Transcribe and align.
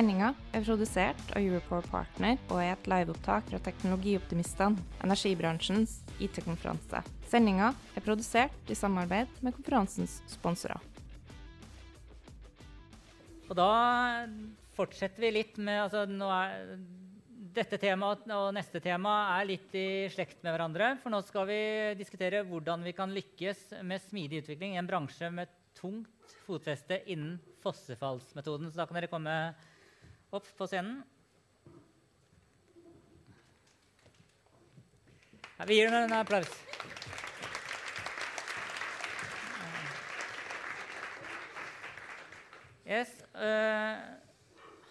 Sendinga 0.00 0.30
er 0.56 0.62
produsert 0.64 1.18
av 1.36 1.44
Europower 1.44 1.84
Partner 1.92 2.38
og 2.46 2.62
er 2.62 2.70
et 2.72 2.86
liveopptak 2.88 3.50
fra 3.50 3.58
Teknologioptimistene, 3.60 4.80
energibransjens 5.04 5.98
IT-konferanse. 6.24 7.02
Sendinga 7.28 7.66
er 7.92 8.04
produsert 8.06 8.70
i 8.72 8.76
samarbeid 8.78 9.28
med 9.44 9.52
konferansens 9.58 10.14
sponsorer. 10.32 10.80
Og 13.50 13.52
da 13.58 13.68
fortsetter 14.78 15.26
vi 15.26 15.34
litt 15.34 15.60
med 15.60 15.82
altså, 15.82 16.06
nå 16.08 16.30
er, 16.32 16.78
Dette 17.60 17.76
temaet 17.82 18.24
og 18.32 18.54
neste 18.56 18.80
tema 18.80 19.18
er 19.34 19.50
litt 19.50 19.76
i 19.76 20.06
slekt 20.14 20.40
med 20.46 20.54
hverandre. 20.54 20.94
For 21.02 21.12
nå 21.12 21.20
skal 21.26 21.44
vi 21.50 21.58
diskutere 21.98 22.40
hvordan 22.48 22.88
vi 22.88 22.94
kan 22.96 23.12
lykkes 23.12 23.82
med 23.84 24.00
smidig 24.06 24.46
utvikling 24.46 24.78
i 24.78 24.80
en 24.80 24.88
bransje 24.88 25.28
med 25.34 25.52
tungt 25.76 26.38
fotfeste 26.46 27.02
innen 27.04 27.36
fossefallsmetoden. 27.60 28.72
Så 28.72 28.80
da 28.80 28.88
kan 28.88 28.96
dere 28.96 29.12
komme 29.12 29.36
opp 30.30 30.46
på 30.56 30.66
scenen. 30.70 31.02
Ja, 35.58 35.66
vi 35.68 35.76
gir 35.76 35.90
dem 35.90 36.06
en 36.06 36.14
applaus. 36.16 36.50
Yes. 42.90 43.10
Uh, 43.34 43.98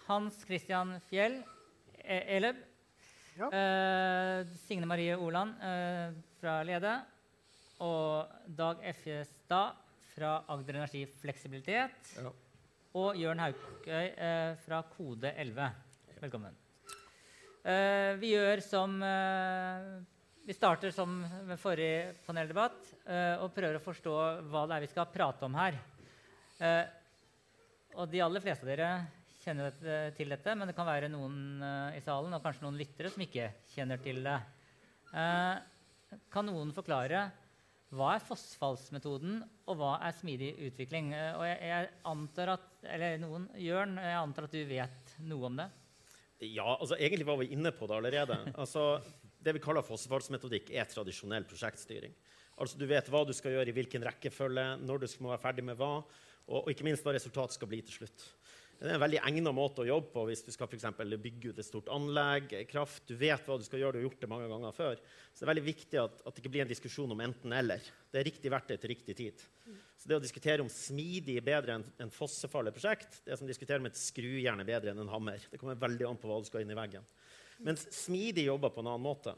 Hans 0.06 0.38
Christian 0.46 0.94
Fjell, 1.08 1.40
e 1.98 2.20
Eleb. 2.36 2.60
Ja. 3.36 3.48
Uh, 3.50 4.52
Signe 4.66 4.88
Marie 4.88 5.16
Oland 5.16 5.58
uh, 5.60 6.14
fra 6.40 6.60
Lede. 6.64 6.94
Og 7.80 8.30
Dag 8.56 8.80
Effjestad 8.92 9.76
fra 10.14 10.36
Agder 10.52 10.80
Energi 10.80 11.02
Fleksibilitet. 11.20 12.14
Ja. 12.16 12.32
Og 12.90 13.14
Jørn 13.14 13.38
Haukøy 13.38 14.08
fra 14.64 14.80
Kode 14.96 15.30
11. 15.38 15.66
Velkommen. 16.18 16.56
vi 18.18 18.32
gjør 18.32 18.62
som 18.66 18.96
Vi 20.42 20.56
starter 20.56 20.90
som 20.90 21.20
med 21.46 21.60
forrige 21.62 22.16
paneldebatt 22.26 22.88
og 23.44 23.52
prøver 23.54 23.78
å 23.78 23.84
forstå 23.84 24.14
hva 24.50 24.64
det 24.66 24.74
er 24.74 24.82
vi 24.82 24.90
skal 24.90 25.06
prate 25.06 25.46
om 25.46 25.54
her. 25.54 25.78
Og 27.94 28.10
de 28.10 28.24
aller 28.26 28.42
fleste 28.42 28.66
av 28.66 28.72
dere 28.72 28.90
kjenner 29.44 29.70
til 30.18 30.34
dette, 30.34 30.56
men 30.58 30.66
det 30.66 30.74
kan 30.74 30.90
være 30.90 31.12
noen 31.14 31.62
i 31.94 32.02
salen 32.02 32.34
og 32.34 32.42
kanskje 32.42 32.66
noen 32.66 32.80
lyttere 32.80 33.14
som 33.14 33.22
ikke 33.22 33.52
kjenner 33.70 34.02
til 34.02 34.18
det. 34.26 34.40
Kan 35.14 36.50
noen 36.50 36.74
forklare 36.74 37.28
hva 37.90 38.14
er 38.14 38.22
fossfallsmetoden, 38.22 39.40
og 39.66 39.78
hva 39.80 39.96
er 40.06 40.14
smidig 40.14 40.52
utvikling? 40.68 41.10
Uh, 41.14 41.40
og 41.40 41.44
jeg, 41.48 41.58
jeg, 41.72 41.90
antar 42.12 42.54
at, 42.54 42.68
eller 42.96 43.20
noen, 43.22 43.48
Jørn, 43.58 43.96
jeg 43.98 44.18
antar 44.20 44.46
at 44.46 44.54
du 44.54 44.60
vet 44.68 45.14
noe 45.26 45.50
om 45.50 45.58
det? 45.58 45.68
Ja, 46.46 46.76
altså 46.76 46.96
egentlig 46.96 47.26
var 47.28 47.40
vi 47.42 47.50
inne 47.56 47.72
på 47.76 47.88
det 47.90 47.98
allerede. 47.98 48.38
Altså, 48.62 49.02
det 49.40 49.56
vi 49.56 49.62
kaller 49.64 49.84
fossefallsmetodikk, 49.84 50.70
er 50.76 50.88
tradisjonell 50.88 51.46
prosjektstyring. 51.48 52.14
Altså, 52.60 52.76
du 52.76 52.84
vet 52.88 53.06
hva 53.08 53.24
du 53.24 53.32
skal 53.36 53.56
gjøre, 53.56 53.72
i 53.72 53.76
hvilken 53.76 54.04
rekkefølge, 54.04 54.66
når 54.84 55.02
du 55.02 55.08
skal 55.08 55.32
være 55.32 55.42
ferdig 55.42 55.64
med 55.64 55.78
hva 55.80 55.94
og, 56.50 56.64
og 56.64 56.70
ikke 56.72 56.86
minst 56.86 57.06
hva 57.06 57.14
resultatet 57.14 57.56
skal 57.56 57.70
bli 57.70 57.80
til 57.86 58.00
slutt. 58.00 58.26
Det 58.80 58.88
er 58.88 58.96
en 58.96 59.02
veldig 59.02 59.18
egnet 59.28 59.52
måte 59.52 59.82
å 59.82 59.84
jobbe 59.84 60.08
på 60.14 60.22
hvis 60.24 60.40
du 60.46 60.54
skal 60.54 60.68
for 60.70 61.16
bygge 61.20 61.50
ut 61.50 61.58
et 61.60 61.66
stort 61.66 61.90
anlegg. 61.92 62.54
kraft, 62.70 63.02
Du 63.04 63.12
vet 63.14 63.44
hva 63.44 63.58
du 63.60 63.64
skal 63.66 63.78
gjøre, 63.82 63.92
du 63.92 63.98
har 63.98 64.06
gjort 64.08 64.20
det 64.22 64.28
mange 64.30 64.48
ganger 64.48 64.72
før. 64.72 64.94
Så 65.34 65.42
det 65.42 65.44
er 65.44 65.50
veldig 65.50 65.64
viktig 65.66 65.98
at, 66.00 66.22
at 66.24 66.32
det 66.32 66.40
ikke 66.40 66.52
blir 66.54 66.62
en 66.64 66.70
diskusjon 66.70 67.12
om 67.12 67.20
enten-eller. 67.20 67.80
Det 68.08 68.20
er 68.20 68.24
riktig 68.24 68.50
verktøy 68.50 68.78
til 68.80 68.92
riktig 68.94 69.16
tid. 69.18 69.42
Så 70.00 70.08
det 70.08 70.16
å 70.16 70.22
diskutere 70.24 70.64
om 70.64 70.72
smidig 70.72 71.36
er 71.36 71.44
bedre 71.44 71.76
enn 71.76 71.84
en 72.00 72.12
fossefarlig 72.14 72.72
prosjekt, 72.72 73.20
det 73.20 73.34
er 73.34 73.36
som 73.36 73.44
å 73.44 73.52
diskutere 73.52 73.84
om 73.84 73.88
et 73.90 74.00
skrujern 74.00 74.64
er 74.64 74.70
bedre 74.70 74.94
enn 74.94 75.02
en 75.04 75.12
hammer. 75.12 75.44
Det 75.50 75.60
kommer 75.60 75.76
veldig 75.76 76.06
an 76.08 76.20
på 76.22 76.30
hva 76.30 76.38
du 76.40 76.48
skal 76.48 76.64
inn 76.64 76.72
i 76.72 76.78
veggen. 76.78 77.04
Mens 77.60 77.84
smidig 77.92 78.46
jobber 78.46 78.72
på 78.72 78.80
en 78.80 78.88
annen 78.94 79.04
måte. 79.04 79.34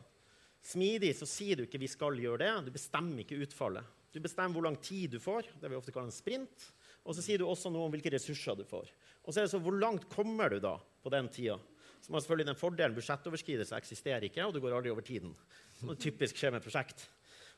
Smidig 0.63 1.17
så 1.19 1.27
sier 1.27 1.59
du 1.59 1.65
ikke 1.67 1.83
'vi 1.83 1.91
skal 1.91 2.15
gjøre 2.15 2.47
det', 2.47 2.65
du 2.67 2.71
bestemmer 2.71 3.27
ikke 3.27 3.43
utfallet. 3.43 3.83
Du 4.15 4.21
bestemmer 4.21 4.55
hvor 4.55 4.69
lang 4.71 4.79
tid 4.79 5.11
du 5.11 5.19
får, 5.19 5.51
det 5.59 5.69
vi 5.69 5.75
ofte 5.75 5.91
kaller 5.91 6.13
en 6.13 6.15
sprint. 6.15 6.71
Og 7.03 7.17
så 7.17 7.25
sier 7.25 7.41
du 7.41 7.47
også 7.49 7.71
noe 7.73 7.89
om 7.89 7.93
hvilke 7.95 8.13
ressurser 8.15 8.57
du 8.59 8.63
får. 8.69 8.91
Og 9.25 9.33
så 9.33 9.41
er 9.41 9.47
det 9.47 9.53
så, 9.55 9.61
Hvor 9.63 9.75
langt 9.79 10.09
kommer 10.13 10.53
du 10.53 10.61
da 10.63 10.77
på 11.03 11.11
den 11.11 11.29
tida? 11.33 11.59
Som 12.03 12.15
har 12.15 12.23
selvfølgelig 12.23 12.51
den 12.51 12.59
fordelen 12.59 12.97
Budsjettoverskridelse 12.97 13.79
eksisterer 13.79 14.27
ikke, 14.27 14.45
og 14.47 14.55
du 14.55 14.61
går 14.63 14.75
aldri 14.75 14.91
over 14.91 15.07
tiden. 15.07 15.35
Som 15.79 15.95
typisk 15.99 16.39
skjer 16.39 16.55
med 16.55 16.65
prosjekt. 16.65 17.07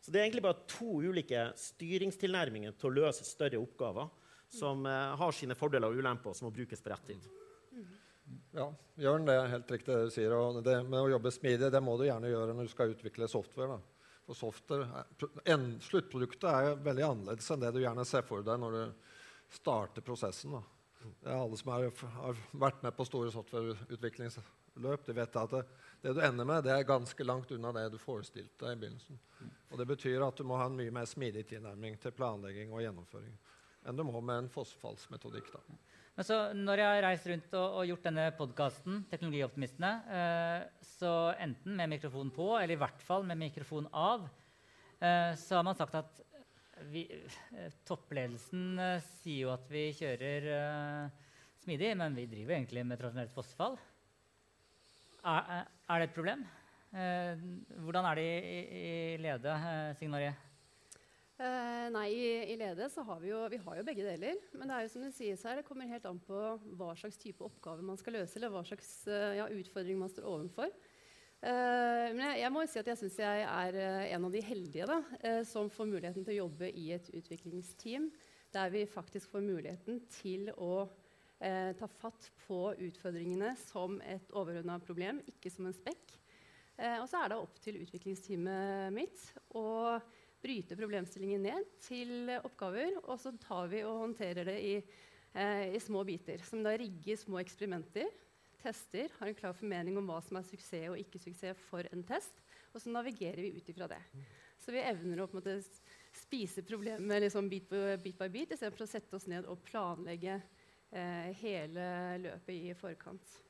Så 0.01 0.13
Det 0.13 0.21
er 0.21 0.27
egentlig 0.27 0.45
bare 0.45 0.67
to 0.69 1.01
ulike 1.01 1.47
styringstilnærminger 1.57 2.77
til 2.77 2.91
å 2.91 2.97
løse 2.99 3.25
større 3.25 3.61
oppgaver 3.61 4.11
som 4.53 4.85
eh, 4.87 5.15
har 5.17 5.33
sine 5.33 5.57
fordeler 5.57 5.89
og 5.89 6.01
ulemper, 6.01 6.31
og 6.31 6.37
som 6.37 6.49
må 6.49 6.53
brukes 6.55 6.85
på 6.85 6.93
rett 6.93 7.09
tid. 7.09 7.25
Ja, 8.55 8.69
Jørn, 9.01 9.25
det 9.27 9.35
er 9.37 9.51
helt 9.53 9.73
riktig 9.73 9.91
det 9.93 10.11
du 10.11 10.13
sier. 10.13 10.33
og 10.37 10.61
det 10.65 10.77
med 10.87 11.01
å 11.01 11.11
jobbe 11.17 11.33
smidig 11.35 11.73
det 11.73 11.83
må 11.85 11.97
du 11.99 12.07
gjerne 12.07 12.31
gjøre 12.31 12.55
når 12.55 12.69
du 12.69 12.73
skal 12.73 12.93
utvikle 12.93 13.29
software. 13.29 13.77
Da. 13.77 14.11
For 14.29 14.39
software, 14.39 15.05
Sluttproduktet 15.85 16.47
er 16.49 16.79
veldig 16.85 17.05
annerledes 17.09 17.51
enn 17.53 17.65
det 17.65 17.75
du 17.75 17.83
gjerne 17.83 18.07
ser 18.09 18.25
for 18.25 18.45
deg 18.47 18.61
når 18.61 18.79
du 18.79 19.11
starte 19.57 20.05
prosessen. 20.05 20.57
Da. 20.57 20.63
Alle 21.35 21.57
som 21.61 21.73
er, 21.75 21.89
har 22.19 22.45
vært 22.53 22.85
med 22.85 22.95
på 22.97 23.07
store 23.09 23.33
softwareutviklingsløp, 23.35 25.07
de 25.07 25.17
vet 25.17 25.41
at 25.41 25.57
det, 25.57 25.65
det, 26.03 26.15
du 26.17 26.23
ender 26.25 26.49
med, 26.49 26.65
det 26.65 26.73
er 26.75 26.87
ganske 26.89 27.27
langt 27.27 27.53
unna 27.55 27.73
det 27.77 27.89
du 27.93 27.99
forestilte 28.01 28.67
deg 28.67 28.77
i 28.77 28.81
begynnelsen. 28.85 29.21
Og 29.71 29.81
Det 29.81 29.89
betyr 29.91 30.25
at 30.27 30.39
du 30.39 30.47
må 30.49 30.61
ha 30.61 30.69
en 30.71 30.79
mye 30.79 30.95
mer 30.95 31.09
smidig 31.09 31.47
tilnærming 31.51 31.99
til 32.01 32.17
planlegging 32.17 32.73
og 32.73 32.85
gjennomføring 32.85 33.37
enn 33.85 33.99
du 33.99 34.05
må 34.07 34.21
med 34.25 34.45
en 34.45 34.53
fossefallsmetodikk. 34.53 35.51
da. 35.53 35.61
Men 36.15 36.27
så 36.27 36.39
når 36.57 36.81
jeg 36.81 36.89
har 36.89 37.05
reist 37.09 37.29
rundt 37.29 37.57
og, 37.59 37.79
og 37.81 37.89
gjort 37.91 38.07
denne 38.09 38.27
podkasten, 38.39 39.03
Teknologioptimistene, 39.11 39.93
eh, 40.19 40.85
så 40.95 41.13
enten 41.43 41.77
med 41.77 41.91
mikrofon 41.97 42.31
på, 42.35 42.53
eller 42.57 42.77
i 42.77 42.81
hvert 42.81 43.03
fall 43.05 43.27
med 43.29 43.41
mikrofon 43.41 43.89
av, 43.91 44.29
eh, 45.01 45.33
så 45.41 45.59
har 45.59 45.67
man 45.67 45.79
sagt 45.79 45.99
at 45.99 46.24
vi, 46.91 47.05
eh, 47.57 47.73
toppledelsen 47.87 48.79
eh, 48.81 49.03
sier 49.21 49.47
jo 49.47 49.53
at 49.55 49.67
vi 49.73 49.89
kjører 49.97 50.47
uh, 50.51 51.35
smidig, 51.65 51.93
men 51.99 52.17
vi 52.17 52.29
driver 52.31 52.57
egentlig 52.57 52.85
med 52.87 53.01
tradisjonelt 53.01 53.35
fossefall. 53.35 53.77
Er, 55.25 55.69
er, 55.89 56.01
det 56.01 56.09
et 56.09 56.17
problem? 56.17 56.43
Uh, 56.95 57.45
hvordan 57.85 58.09
er 58.11 58.21
det 58.21 58.27
i, 58.27 58.59
i 58.81 58.89
Lede, 59.23 59.55
uh, 59.55 59.95
Signarie? 59.99 60.35
Uh, 61.35 61.89
nei, 61.95 62.07
i, 62.15 62.27
i, 62.53 62.59
Lede 62.61 62.87
så 62.93 63.03
har 63.09 63.23
vi, 63.23 63.33
jo, 63.33 63.41
vi 63.51 63.59
har 63.65 63.79
jo 63.81 63.87
begge 63.87 64.07
deler. 64.07 64.43
Men 64.55 64.71
det 64.71 64.77
er 64.77 64.87
jo 64.87 64.93
som 64.95 65.07
det 65.07 65.15
sies 65.17 65.47
her, 65.49 65.59
det 65.59 65.67
kommer 65.67 65.91
helt 65.91 66.07
an 66.11 66.21
på 66.23 66.43
hva 66.79 66.93
slags 67.01 67.19
type 67.21 67.43
oppgave 67.47 67.83
man 67.87 67.99
skal 68.01 68.21
løse, 68.21 68.37
eller 68.39 68.53
hva 68.55 68.63
slags 68.69 68.93
ja, 69.09 69.49
utfordring 69.49 69.99
man 70.03 70.13
står 70.13 70.29
overfor. 70.37 70.71
Uh, 71.45 72.09
men 72.17 72.23
jeg, 72.23 72.39
jeg, 72.41 72.51
må 72.55 72.63
jo 72.63 72.69
si 72.73 72.79
at 72.81 72.87
jeg 72.89 72.99
syns 73.03 73.17
jeg 73.21 73.41
er 73.45 73.77
uh, 73.77 74.05
en 74.17 74.27
av 74.31 74.33
de 74.33 74.41
heldige 74.41 74.87
da, 74.89 74.97
uh, 75.05 75.43
som 75.45 75.69
får 75.69 75.91
muligheten 75.91 76.25
til 76.25 76.33
å 76.33 76.45
jobbe 76.47 76.71
i 76.73 76.87
et 76.97 77.11
utviklingsteam 77.13 78.07
der 78.55 78.71
vi 78.73 78.87
faktisk 78.89 79.35
får 79.35 79.45
muligheten 79.45 79.99
til 80.15 80.53
å 80.57 80.87
ta 81.45 81.89
fatt 81.91 82.29
på 82.47 82.57
utfordringene 82.87 83.51
som 83.59 83.99
et 84.07 84.31
overordna 84.39 84.79
problem, 84.81 85.19
ikke 85.29 85.51
som 85.53 85.67
en 85.69 85.75
spekk. 85.77 86.15
og 87.03 87.09
så 87.11 87.19
er 87.19 87.33
det 87.33 87.37
opp 87.43 87.59
til 87.61 87.81
utviklingsteamet 87.83 88.95
mitt 88.95 89.27
å 89.59 89.99
bryte 90.41 90.79
problemstillingen 90.79 91.45
ned 91.45 91.67
til 91.85 92.31
oppgaver, 92.39 92.95
og 93.03 93.19
så 93.21 93.35
tar 93.43 93.69
vi 93.75 93.83
og 93.85 94.07
håndterer 94.07 94.49
det 94.49 94.57
i, 94.63 94.75
i 95.75 95.83
små 95.83 96.07
biter, 96.07 96.41
som 96.47 96.63
da 96.65 96.73
rigger 96.81 97.19
små 97.21 97.43
eksperimenter 97.43 98.09
tester, 98.65 99.13
har 99.19 99.31
en 99.31 99.37
klar 99.39 99.55
formening 99.57 99.99
om 100.01 100.09
hva 100.09 100.19
som 100.25 100.41
er 100.41 100.47
suksess 100.49 100.91
og 100.91 100.99
ikke 101.01 101.21
suksess 101.23 101.61
for 101.69 101.87
en 101.93 102.05
test. 102.09 102.43
Og 102.73 102.83
så 102.83 102.91
navigerer 102.93 103.45
vi 103.45 103.53
ut 103.55 103.71
ifra 103.71 103.89
det. 103.91 104.01
Så 104.59 104.73
vi 104.75 104.83
evner 104.83 105.23
å 105.23 105.29
måte, 105.35 105.59
spise 106.15 106.65
problemet 106.67 107.23
liksom, 107.23 107.49
bit, 107.53 107.69
på, 107.71 107.81
bit 108.03 108.19
by 108.19 108.31
bit 108.33 108.55
istedenfor 108.55 108.87
å 108.87 108.91
sette 108.91 109.19
oss 109.19 109.29
ned 109.31 109.49
og 109.51 109.63
planlegge 109.67 110.39
eh, 110.39 111.31
hele 111.43 111.87
løpet 112.25 112.55
i 112.55 112.77
forkant. 112.79 113.41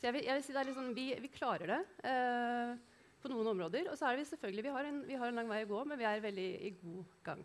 Så 0.00 0.08
jeg 0.08 0.16
vil, 0.16 0.26
jeg 0.26 0.38
vil 0.38 0.46
si 0.46 0.56
liksom, 0.56 0.94
vi, 0.96 1.10
vi, 1.20 1.32
klarer 1.32 1.74
det 1.74 1.80
eh, 2.08 2.72
på 3.20 3.30
noen 3.32 3.52
områder. 3.52 3.90
Og 3.92 3.98
så 4.00 4.08
er 4.08 4.20
vi 4.20 4.28
selvfølgelig 4.28 4.64
vi 4.66 4.72
har, 4.76 4.88
en, 4.88 5.02
vi 5.08 5.18
har 5.20 5.30
en 5.30 5.42
lang 5.42 5.50
vei 5.50 5.62
å 5.66 5.70
gå, 5.70 5.84
men 5.88 6.00
vi 6.00 6.08
er 6.08 6.24
veldig 6.24 6.48
i 6.66 6.72
god 6.80 7.20
gang. 7.26 7.44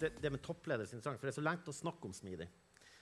Det, 0.00 0.10
det 0.22 0.32
med 0.32 0.42
toppleder 0.44 0.84
er 0.84 0.88
interessant, 0.88 1.20
for 1.20 1.28
det 1.28 1.34
er 1.34 1.40
så 1.40 1.46
lett 1.46 1.70
å 1.70 1.76
snakke 1.76 2.08
om 2.08 2.16
smidig. 2.16 2.48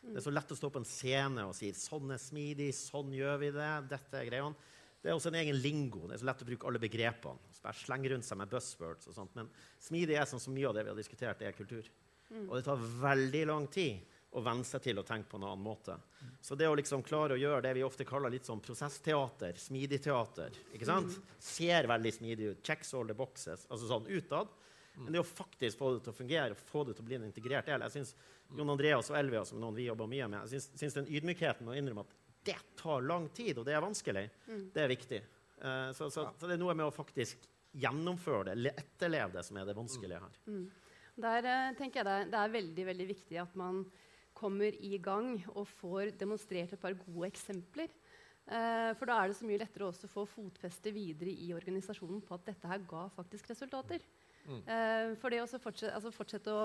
Det 0.09 0.17
er 0.21 0.25
så 0.25 0.33
lett 0.33 0.53
å 0.55 0.57
stå 0.57 0.71
på 0.73 0.81
en 0.81 0.89
scene 0.89 1.45
og 1.49 1.55
si 1.59 1.71
'sånn 1.75 2.13
er 2.15 2.21
smidig', 2.23 2.75
'sånn 2.75 3.13
gjør 3.13 3.39
vi 3.43 3.51
det'. 3.51 3.89
dette 3.89 4.15
er 4.15 4.29
greiene. 4.31 4.55
Det 5.03 5.11
er 5.11 5.15
også 5.15 5.31
en 5.31 5.41
egen 5.41 5.57
lingo. 5.63 6.07
Det 6.09 6.15
er 6.15 6.23
så 6.23 6.27
lett 6.27 6.43
å 6.43 6.49
bruke 6.49 6.67
alle 6.67 6.83
begrepene. 6.83 7.39
Bare 7.63 7.75
slenge 7.75 8.11
rundt 8.11 8.27
seg 8.27 8.39
med 8.39 8.51
buzzwords 8.51 9.09
og 9.09 9.15
sånt. 9.15 9.35
Men 9.35 9.49
smidig 9.79 10.17
er 10.19 10.27
som 10.27 10.41
så 10.43 10.51
mye 10.51 10.69
av 10.69 10.75
det 10.75 10.85
vi 10.85 10.91
har 10.91 10.99
diskutert, 10.99 11.43
er 11.43 11.53
kultur. 11.53 11.87
Og 12.49 12.57
det 12.57 12.65
tar 12.67 12.77
veldig 12.77 13.47
lang 13.47 13.67
tid 13.73 14.01
å 14.37 14.43
venne 14.45 14.67
seg 14.67 14.83
til 14.85 14.99
å 15.01 15.05
tenke 15.07 15.31
på 15.31 15.39
en 15.39 15.47
annen 15.49 15.65
måte. 15.65 15.97
Så 16.45 16.57
det 16.59 16.69
å 16.69 16.77
liksom 16.77 17.03
klare 17.07 17.35
å 17.37 17.41
gjøre 17.41 17.63
det 17.65 17.75
vi 17.79 17.85
ofte 17.87 18.05
kaller 18.05 18.31
litt 18.31 18.45
sånn 18.49 18.61
prosessteater, 18.61 19.57
smidig-teater, 19.57 20.59
ikke 20.77 20.89
sant? 20.89 21.17
ser 21.41 21.89
veldig 21.89 22.13
smidig 22.13 22.51
ut, 22.51 22.63
checks 22.67 22.93
all 22.95 23.09
the 23.09 23.17
boxes, 23.17 23.65
altså 23.71 23.89
sånn 23.89 24.11
utad. 24.11 24.53
Men 25.05 25.13
det 25.15 25.21
å 25.23 25.27
faktisk 25.27 25.79
få 25.79 25.93
det 25.95 26.03
til 26.07 26.13
å 26.13 26.17
fungere, 26.17 26.55
få 26.59 26.85
det 26.89 26.95
til 26.99 27.05
å 27.05 27.09
bli 27.09 27.17
en 27.19 27.27
integrert 27.29 27.67
del 27.71 27.85
Jeg 27.87 27.95
synes 27.95 28.15
Jon 28.57 28.71
Andreas 28.73 29.11
og 29.13 29.19
Elvia, 29.21 29.45
som 29.47 29.61
noen 29.63 29.77
vi 29.77 29.85
jobber 29.87 30.09
mye 30.11 30.27
med, 30.33 30.49
jeg 30.53 30.65
syns, 30.81 30.97
den 30.97 31.07
ydmykheten 31.13 31.67
med 31.67 31.75
å 31.75 31.79
innrømme 31.79 32.05
at 32.07 32.17
det 32.49 32.57
tar 32.81 33.03
lang 33.05 33.29
tid, 33.37 33.59
og 33.61 33.67
det 33.69 33.75
er 33.77 33.83
vanskelig, 33.85 34.25
det 34.75 34.83
er 34.83 34.89
viktig. 34.89 35.21
Uh, 35.59 35.91
så, 35.93 36.07
så, 36.11 36.29
så 36.39 36.47
det 36.49 36.55
er 36.57 36.61
noe 36.63 36.75
med 36.79 36.87
å 36.87 36.95
faktisk 36.95 37.43
gjennomføre 37.79 38.55
det, 38.57 38.73
etterleve 38.79 39.35
det, 39.37 39.43
som 39.45 39.59
er 39.61 39.67
det 39.69 39.75
vanskelige 39.77 40.21
her. 40.23 40.39
Der 41.19 41.49
eh, 41.51 41.73
tenker 41.77 42.01
jeg 42.01 42.07
det, 42.07 42.15
er- 42.23 42.29
det 42.33 42.39
er 42.41 42.53
veldig, 42.55 42.85
veldig 42.89 43.07
viktig 43.11 43.41
at 43.43 43.57
man 43.59 43.83
kommer 44.39 44.71
i 44.87 44.97
gang 45.03 45.33
og 45.51 45.67
får 45.81 46.13
demonstrert 46.19 46.73
et 46.77 46.81
par 46.81 46.95
gode 46.95 47.27
eksempler. 47.29 47.91
Eh, 48.49 48.93
for 48.97 49.11
da 49.11 49.19
er 49.21 49.29
det 49.33 49.37
så 49.37 49.49
mye 49.49 49.59
lettere 49.61 49.89
også 49.91 50.07
å 50.09 50.13
få 50.15 50.25
fotfeste 50.31 50.93
videre 50.95 51.35
i 51.35 51.51
organisasjonen 51.59 52.23
på 52.25 52.39
at 52.39 52.47
dette 52.49 52.71
her 52.71 52.81
ga 52.89 53.09
faktisk 53.13 53.51
resultater. 53.51 54.01
Eh, 54.49 55.13
for 55.21 55.35
det 55.35 55.43
å 55.43 55.49
fortsette, 55.51 55.93
altså 55.95 56.13
fortsette 56.15 56.55
å 56.55 56.65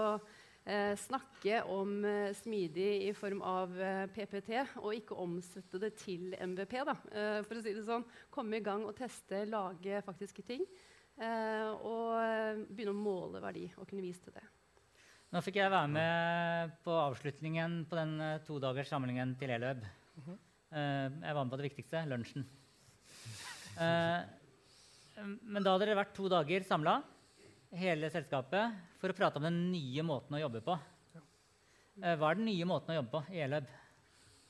eh, 0.64 0.94
snakke 1.00 1.62
om 1.74 1.98
eh, 2.08 2.32
smidig 2.38 2.90
i 3.10 3.12
form 3.18 3.44
av 3.46 3.76
eh, 3.76 4.06
PPT, 4.14 4.56
og 4.82 4.96
ikke 4.96 5.20
omsette 5.20 5.82
det 5.82 5.94
til 6.00 6.32
MVP, 6.40 6.78
da, 6.88 6.96
eh, 7.12 7.40
for 7.44 7.60
å 7.60 7.64
si 7.66 7.76
det 7.76 7.86
sånn. 7.88 8.06
Komme 8.34 8.60
i 8.60 8.66
gang 8.66 8.86
og 8.88 8.96
teste, 8.98 9.44
lage 9.50 10.04
faktiske 10.06 10.46
ting. 10.48 10.66
Eh, 11.14 11.70
og 11.86 12.70
begynne 12.74 12.96
å 12.96 12.98
måle 12.98 13.42
verdi 13.44 13.68
og 13.78 13.86
kunne 13.86 14.06
vise 14.06 14.24
til 14.26 14.34
det. 14.34 14.46
Nå 15.34 15.42
fikk 15.42 15.60
jeg 15.60 15.74
være 15.74 15.90
med 15.90 16.74
på 16.86 16.94
avslutningen 16.94 17.84
på 17.90 17.98
den 17.98 18.18
todagers 18.46 18.90
samlingen 18.94 19.34
til 19.38 19.54
Eløb. 19.56 19.86
Eh, 20.74 21.10
jeg 21.22 21.36
var 21.36 21.44
med 21.44 21.54
på 21.54 21.60
det 21.60 21.68
viktigste 21.68 22.02
lunsjen. 22.10 22.46
Uh, 23.74 24.22
men 25.46 25.62
da 25.62 25.74
hadde 25.74 25.86
dere 25.86 25.98
vært 25.98 26.14
to 26.18 26.28
dager 26.30 26.66
samla, 26.66 27.00
hele 27.78 28.10
selskapet, 28.14 28.76
for 29.02 29.12
å 29.12 29.16
prate 29.18 29.40
om 29.40 29.46
den 29.48 29.60
nye 29.72 30.04
måten 30.06 30.38
å 30.38 30.42
jobbe 30.44 30.62
på. 30.66 30.76
Eh, 32.02 32.16
hva 32.18 32.32
er 32.32 32.40
den 32.40 32.48
nye 32.50 32.68
måten 32.70 32.94
å 32.94 33.00
jobbe 33.00 33.14
på 33.14 33.34
i 33.34 33.42
Elhub? 33.46 33.70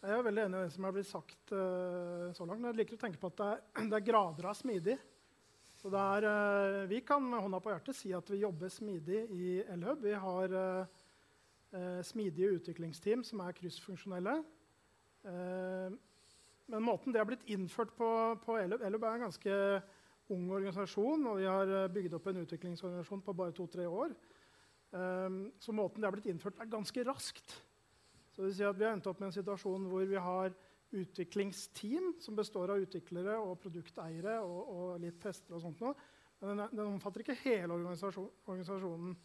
Jeg 0.04 0.18
er 0.18 0.26
veldig 0.26 0.44
enig 0.44 0.60
i 0.60 0.64
det 0.66 0.74
som 0.76 0.86
er 0.88 0.96
blitt 0.96 1.08
sagt 1.08 1.54
uh, 1.56 2.28
så 2.36 2.44
langt. 2.44 2.60
Men 2.60 2.74
jeg 2.74 2.82
liker 2.82 2.98
å 2.98 3.02
tenke 3.06 3.20
på 3.22 3.30
at 3.32 3.40
det 3.40 3.50
er, 3.54 3.62
det 3.92 4.00
er 4.00 4.08
grader 4.10 4.50
av 4.52 4.58
smidig. 4.60 4.98
Er, 5.84 6.28
uh, 6.28 6.82
vi 6.92 7.00
kan 7.04 7.24
med 7.24 7.44
hånda 7.44 7.60
på 7.64 7.72
hjertet 7.72 7.98
si 8.00 8.12
at 8.16 8.32
vi 8.32 8.42
jobber 8.44 8.72
smidig 8.72 9.24
i 9.36 9.48
Elhub. 9.72 10.04
Vi 10.04 10.16
har 10.26 10.56
uh, 10.56 12.02
smidige 12.04 12.60
utviklingsteam 12.60 13.24
som 13.28 13.42
er 13.44 13.56
kryssfunksjonelle. 13.58 14.36
Men 15.24 16.84
måten 16.84 17.16
det 17.16 17.22
har 17.22 17.28
blitt 17.30 17.48
innført 17.50 17.94
på, 17.96 18.08
på 18.44 18.58
Elhub 18.60 18.84
Elhub 18.84 19.06
er 19.08 19.22
ganske 19.24 19.56
ung 20.32 20.46
organisasjon, 20.56 21.26
og 21.28 21.38
vi 21.42 21.48
har 21.50 21.68
eh, 21.68 21.90
bygd 21.92 22.14
opp 22.16 22.28
en 22.32 22.42
utviklingsorganisasjon 22.46 23.22
på 23.26 23.34
bare 23.36 23.52
to-tre 23.58 23.88
år. 23.90 24.14
Eh, 24.94 25.40
så 25.60 25.76
måten 25.76 26.02
det 26.02 26.08
har 26.08 26.16
blitt 26.16 26.30
innført, 26.32 26.60
er 26.64 26.72
ganske 26.72 27.04
raskt. 27.08 27.58
Så 28.34 28.42
det 28.42 28.48
vil 28.52 28.56
si 28.58 28.64
at 28.66 28.78
Vi 28.80 28.86
har 28.88 28.96
endt 28.96 29.08
opp 29.12 29.20
med 29.22 29.30
en 29.30 29.36
situasjon 29.36 29.90
hvor 29.92 30.06
vi 30.10 30.16
har 30.18 30.54
utviklingsteam 30.94 32.14
som 32.22 32.36
består 32.38 32.70
av 32.74 32.82
utviklere 32.84 33.36
og 33.42 33.58
produkteiere 33.62 34.40
og, 34.46 34.60
og 34.74 35.00
litt 35.02 35.20
tester 35.22 35.56
og 35.58 35.64
sånt 35.64 35.82
noe. 35.82 35.94
Men 36.40 36.52
den, 36.54 36.62
er- 36.66 36.74
den 36.76 36.92
omfatter 36.96 37.24
ikke 37.24 37.38
hele 37.44 37.74
organisasjon, 37.76 38.30
organisasjonen. 38.46 39.16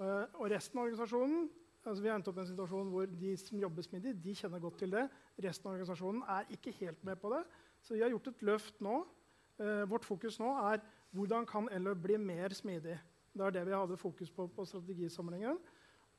Eh, 0.00 0.24
og 0.40 0.48
resten 0.52 0.80
av 0.80 0.88
organisasjonen 0.88 1.44
altså 1.84 2.00
Vi 2.00 2.08
har 2.08 2.16
endt 2.16 2.28
opp 2.30 2.38
med 2.38 2.46
en 2.46 2.48
situasjon 2.48 2.90
hvor 2.94 3.10
de 3.20 3.30
som 3.36 3.58
jobber 3.60 3.84
smidig, 3.84 4.14
de 4.24 4.32
kjenner 4.32 4.62
godt 4.62 4.78
til 4.80 4.94
det. 4.94 5.02
Resten 5.44 5.68
av 5.68 5.74
organisasjonen 5.74 6.22
er 6.32 6.46
ikke 6.56 6.72
helt 6.78 7.02
med 7.04 7.18
på 7.20 7.28
det. 7.34 7.42
Så 7.84 7.92
vi 7.92 8.00
har 8.00 8.08
gjort 8.14 8.30
et 8.30 8.44
løft 8.48 8.80
nå. 8.80 9.02
Eh, 9.60 9.84
vårt 9.86 10.04
fokus 10.04 10.38
nå 10.42 10.50
er 10.72 10.82
hvordan 11.14 11.46
kan 11.46 11.68
Elløp 11.70 12.00
bli 12.02 12.16
mer 12.18 12.54
smidig. 12.56 12.96
Det 13.34 13.46
er 13.46 13.50
det 13.54 13.66
vi 13.66 13.74
hadde 13.74 13.96
fokus 13.98 14.30
på 14.30 14.48
på 14.50 14.64
strategisamlingen. 14.66 15.58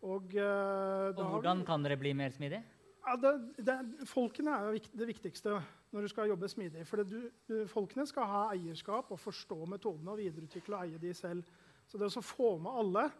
Og, 0.02 0.36
eh, 0.36 1.12
Og 1.16 1.42
hvordan 1.42 1.60
vi- 1.60 1.66
kan 1.66 1.84
dere 1.84 1.98
bli 1.98 2.14
mer 2.14 2.30
smidig? 2.30 2.64
ja, 3.08 3.16
det, 3.16 3.66
det, 3.66 4.08
folkene 4.08 4.50
er 4.52 4.72
jo 4.74 4.80
det 4.98 5.08
viktigste 5.08 5.62
når 5.94 6.02
du 6.02 6.08
skal 6.08 6.28
jobbe 6.28 6.48
smidig. 6.50 6.88
For 6.88 7.04
du, 7.04 7.30
du, 7.48 7.66
folkene 7.68 8.06
skal 8.08 8.26
ha 8.26 8.50
eierskap 8.54 9.12
og 9.12 9.20
forstå 9.20 9.66
metodene 9.68 10.12
og 10.12 10.18
videreutvikle 10.18 10.76
og 10.76 10.84
eie 10.84 10.98
de 10.98 11.14
selv. 11.14 11.44
Så 11.88 11.98
det 11.98 12.08
å 12.08 12.22
få 12.22 12.58
med 12.60 12.72
alle 12.72 13.12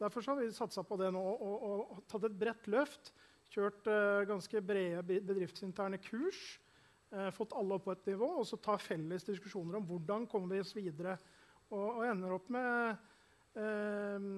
Derfor 0.00 0.20
så 0.22 0.34
har 0.34 0.40
vi 0.42 0.50
satsa 0.50 0.82
på 0.82 0.96
det 0.98 1.12
nå 1.14 1.20
og, 1.20 1.42
og, 1.62 1.90
og 1.92 2.02
tatt 2.08 2.24
et 2.24 2.38
bredt 2.38 2.66
løft. 2.66 3.12
Kjørt 3.54 3.86
eh, 3.86 4.24
ganske 4.26 4.60
brede 4.66 5.20
bedriftsinterne 5.22 5.98
kurs. 6.02 6.58
Eh, 7.14 7.30
fått 7.30 7.52
alle 7.54 7.76
opp 7.76 7.84
på 7.86 7.92
et 7.94 8.06
nivå, 8.10 8.26
og 8.40 8.46
så 8.48 8.58
ta 8.58 8.74
felles 8.80 9.26
diskusjoner 9.26 9.78
om 9.78 9.84
hvordan 9.86 10.26
kommer 10.30 10.56
vi 10.56 10.62
oss 10.64 10.74
videre. 10.74 11.14
Og, 11.70 12.00
og 12.00 12.06
ender 12.08 12.32
opp 12.34 12.48
med 12.52 12.96
eh, 13.60 14.30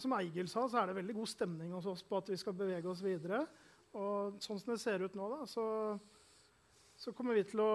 Som 0.00 0.14
Eigil 0.16 0.48
sa, 0.48 0.64
så 0.68 0.80
er 0.80 0.88
det 0.88 0.98
veldig 1.02 1.16
god 1.18 1.28
stemning 1.28 1.74
hos 1.76 1.88
oss 1.90 2.04
på 2.04 2.20
at 2.20 2.30
vi 2.32 2.38
skal 2.40 2.56
bevege 2.56 2.88
oss 2.88 3.02
videre. 3.04 3.42
Og 3.98 4.38
sånn 4.44 4.60
som 4.60 4.72
det 4.72 4.80
ser 4.80 5.04
ut 5.04 5.16
nå, 5.16 5.26
da, 5.32 5.44
så, 5.48 5.64
så 6.96 7.12
kommer 7.16 7.36
vi 7.36 7.44
til 7.50 7.60
å 7.64 7.72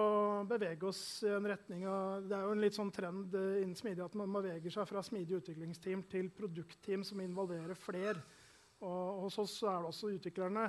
bevege 0.50 0.88
oss 0.90 1.02
i 1.26 1.30
en 1.34 1.46
retning 1.50 1.86
av 1.90 2.26
Det 2.26 2.36
er 2.38 2.46
jo 2.46 2.54
en 2.54 2.64
litt 2.64 2.78
sånn 2.78 2.92
trend 2.94 3.36
eh, 3.38 3.60
innen 3.62 3.78
smidig 3.78 4.02
at 4.02 4.18
man 4.18 4.34
beveger 4.34 4.74
seg 4.74 4.88
fra 4.90 5.02
smidig 5.06 5.44
utviklingsteam 5.44 6.02
til 6.10 6.32
produktteam 6.34 7.06
som 7.06 7.22
involverer 7.22 7.78
flere. 7.78 8.18
Og 8.82 9.28
hos 9.28 9.38
oss 9.44 9.60
er 9.62 9.78
det 9.78 9.92
også 9.92 10.10
utviklerne 10.16 10.66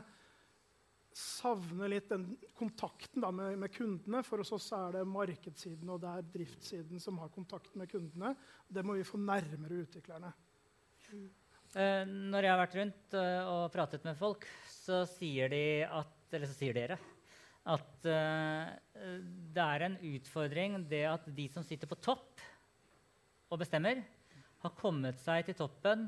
savner 1.15 1.89
litt 1.93 2.09
den 2.11 2.27
kontakten 2.57 3.23
da, 3.23 3.31
med, 3.31 3.55
med 3.61 3.71
kundene. 3.71 4.21
For 4.27 4.43
hos 4.43 4.51
oss 4.57 4.67
er 4.75 4.97
det 4.97 5.05
markedssiden 5.07 5.93
og 5.93 6.01
det 6.03 6.11
er 6.11 6.29
driftssiden 6.33 7.01
som 7.03 7.21
har 7.23 7.31
kontakt 7.33 7.75
med 7.79 7.89
kundene. 7.91 8.33
Det 8.67 8.83
må 8.83 8.97
vi 8.97 9.07
få 9.07 9.19
nærmere 9.21 9.85
utviklerne. 9.85 10.33
Eh, 11.75 12.03
når 12.03 12.45
jeg 12.45 12.51
har 12.51 12.61
vært 12.61 12.77
rundt 12.81 13.17
eh, 13.19 13.51
og 13.51 13.71
pratet 13.73 14.05
med 14.07 14.19
folk, 14.19 14.47
så 14.71 15.03
sier 15.09 15.51
de 15.51 15.65
at 15.87 16.11
så 16.35 16.51
sier 16.51 16.75
dere 16.75 16.97
at 17.71 18.07
eh, 18.11 18.71
det 19.55 19.63
er 19.63 19.85
en 19.85 19.95
utfordring 20.11 20.81
det 20.89 21.05
at 21.07 21.29
de 21.37 21.45
som 21.53 21.63
sitter 21.65 21.89
på 21.89 21.97
topp 22.03 22.43
og 23.53 23.61
bestemmer, 23.61 24.01
har 24.65 24.73
kommet 24.77 25.19
seg 25.21 25.45
til 25.47 25.57
toppen 25.57 26.07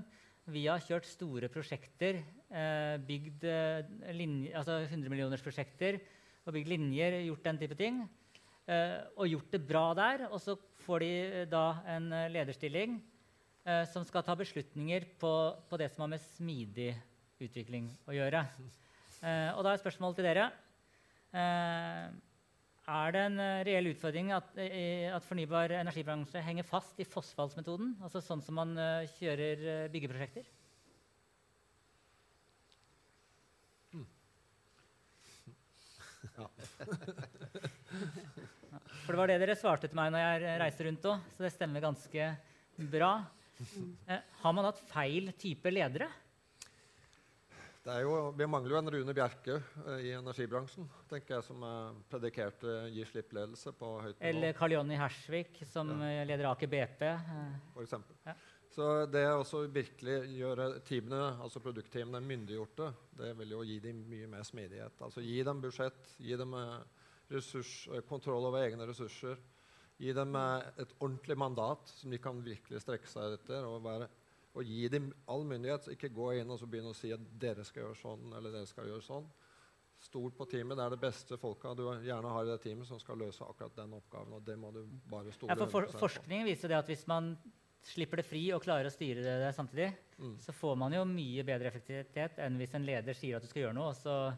via 0.52 0.78
kjørt 0.80 1.08
store 1.08 1.50
prosjekter, 1.52 2.22
eh, 2.52 2.96
bygd 3.04 3.44
eh, 3.48 3.90
linje, 4.16 4.54
altså 4.56 4.80
100-millionersprosjekter 4.86 6.00
og 6.48 6.56
bygd 6.56 6.72
linjer, 6.72 7.20
gjort 7.28 7.44
den 7.50 7.60
type 7.64 7.78
ting. 7.80 8.08
eh, 8.68 9.00
og 9.16 9.28
gjort 9.28 9.52
det 9.52 9.62
bra 9.68 9.94
der. 9.94 10.28
Og 10.32 10.40
så 10.44 10.58
får 10.86 11.00
de 11.00 11.46
da 11.52 11.82
en 11.88 12.10
lederstilling 12.32 13.02
som 13.92 14.06
skal 14.08 14.24
ta 14.24 14.32
beslutninger 14.40 15.04
på, 15.20 15.32
på 15.68 15.78
det 15.78 15.90
som 15.92 16.06
har 16.06 16.14
med 16.14 16.24
smidig 16.24 16.94
utvikling 17.44 17.90
å 18.08 18.14
gjøre. 18.16 18.46
Og 19.20 19.60
da 19.66 19.74
er 19.74 19.82
spørsmålet 19.82 20.16
til 20.22 20.28
dere 20.30 20.46
Er 22.88 23.12
det 23.12 23.20
en 23.20 23.40
eh, 23.44 23.66
reell 23.68 23.90
utfordring 23.90 24.30
at, 24.32 24.54
at 24.56 25.26
fornybar 25.28 25.74
energibransje 25.76 26.40
henger 26.40 26.64
fast 26.64 26.96
i 27.04 27.06
fossfallsmetoden? 27.08 27.98
Altså 28.00 28.22
sånn 28.24 28.40
som 28.46 28.56
man 28.56 28.72
eh, 28.80 29.10
kjører 29.18 29.66
eh, 29.74 29.90
byggeprosjekter? 29.92 30.48
For 39.04 39.12
det 39.12 39.20
var 39.20 39.28
det 39.32 39.40
dere 39.42 39.56
svarte 39.60 39.90
til 39.90 40.00
meg 40.00 40.14
når 40.14 40.22
jeg 40.24 40.62
reiste 40.62 40.86
rundt 40.88 41.10
òg, 41.12 41.28
så 41.36 41.44
det 41.44 41.52
stemmer 41.56 41.84
ganske 41.84 42.24
bra. 42.94 43.12
Har 44.44 44.56
man 44.56 44.68
hatt 44.70 44.80
feil 44.94 45.32
type 45.40 45.68
ledere? 45.74 46.08
Det 47.88 47.94
er 47.96 48.04
jo, 48.04 48.16
vi 48.36 48.46
mangler 48.52 48.74
jo 48.74 48.80
en 48.82 48.92
Rune 48.92 49.14
Bjerke 49.16 49.54
eh, 49.86 50.10
i 50.10 50.12
energibransjen, 50.18 50.90
tenker 51.08 51.38
jeg, 51.38 51.46
som 51.48 51.62
er 51.64 51.94
predikert 52.12 52.66
eh, 52.68 52.90
gi 52.92 53.06
slipp-ledelse 53.08 53.72
på 53.80 53.92
høyt 54.04 54.18
nivå. 54.18 54.28
Eller 54.28 54.58
Karl 54.58 54.76
Jonny 54.76 54.98
Hersvik, 55.00 55.62
som 55.70 55.94
ja. 56.04 56.26
leder 56.28 56.50
Aker 56.50 56.68
BP? 56.68 57.06
eh, 57.08 57.56
for 57.72 57.88
eksempel. 57.88 58.20
Ja. 58.28 58.36
Så 58.76 58.90
det 59.08 59.24
å 59.32 59.40
også 59.40 59.64
virkelig 59.72 60.18
gjøre 60.36 60.68
teamene, 60.86 61.22
altså 61.46 61.64
produktteamene 61.64 62.20
myndiggjorte, 62.28 62.92
det 63.18 63.32
vil 63.40 63.56
jo 63.56 63.64
gi 63.66 63.80
dem 63.88 64.04
mye 64.12 64.28
mer 64.36 64.44
smidighet. 64.46 65.00
Altså 65.08 65.24
Gi 65.24 65.40
dem 65.48 65.64
budsjett, 65.64 66.12
gi 66.20 66.36
dem 66.44 66.60
eh, 66.60 66.76
ressurs, 67.32 67.72
eh, 67.94 68.04
kontroll 68.10 68.52
over 68.52 68.68
egne 68.68 68.86
ressurser. 68.92 69.40
Gi 69.98 70.12
dem 70.14 70.36
eh, 70.38 70.68
et 70.84 70.92
ordentlig 71.00 71.40
mandat 71.40 71.88
som 71.96 72.12
de 72.12 72.20
kan 72.20 72.44
virkelig 72.44 72.84
strekke 72.84 73.10
seg 73.10 73.40
etter. 73.40 73.64
Og, 73.64 73.80
være, 73.88 74.12
og 74.58 74.66
gi 74.66 74.88
dem 74.90 75.12
all 75.30 75.44
myndighet. 75.48 75.84
så 75.88 75.94
Ikke 75.94 76.10
gå 76.14 76.32
inn 76.40 76.50
og 76.54 76.60
så 76.60 76.68
begynne 76.70 76.94
å 76.94 76.98
si 76.98 77.12
at 77.14 77.22
dere 77.40 77.64
skal 77.68 77.84
gjøre 77.86 78.00
sånn 78.02 78.34
eller 78.38 78.52
dere 78.56 78.70
skal 78.70 78.90
gjøre 78.90 79.06
sånn. 79.06 79.28
Stol 80.00 80.30
på 80.38 80.46
teamet. 80.50 80.78
Det 80.78 80.84
er 80.86 80.94
det 80.94 81.00
beste 81.02 81.38
folka 81.42 81.72
du 81.78 81.86
gjerne 82.06 82.30
har 82.30 82.44
i 82.46 82.52
det 82.52 82.60
teamet 82.62 82.86
som 82.90 83.00
skal 83.02 83.18
løse 83.18 83.42
akkurat 83.46 83.76
den 83.80 83.94
oppgaven. 83.98 84.34
og 84.38 84.44
det 84.46 84.58
må 84.62 84.72
du 84.74 84.84
bare 85.10 85.32
stole 85.34 85.50
Ja, 85.54 85.56
for 85.56 85.72
for 85.74 85.88
100% 85.88 85.94
på. 85.94 86.04
forskning 86.08 86.46
viser 86.46 86.68
det 86.70 86.78
at 86.78 86.88
hvis 86.92 87.08
man 87.10 87.32
slipper 87.88 88.18
det 88.20 88.26
fri 88.28 88.44
og 88.54 88.62
klarer 88.66 88.90
å 88.90 88.94
styre 88.94 89.24
det 89.24 89.38
der 89.46 89.52
samtidig, 89.56 89.94
Mm. 90.20 90.36
så 90.42 90.52
får 90.52 90.76
man 90.78 90.92
jo 90.94 91.04
mye 91.06 91.44
bedre 91.46 91.68
effektivitet 91.70 92.40
enn 92.42 92.58
hvis 92.58 92.74
en 92.74 92.86
leder 92.86 93.14
sier 93.14 93.36
at 93.38 93.44
du 93.44 93.48
skal 93.48 93.62
gjøre 93.68 93.76
noe, 93.78 93.90
og 93.90 93.96
så 93.96 94.34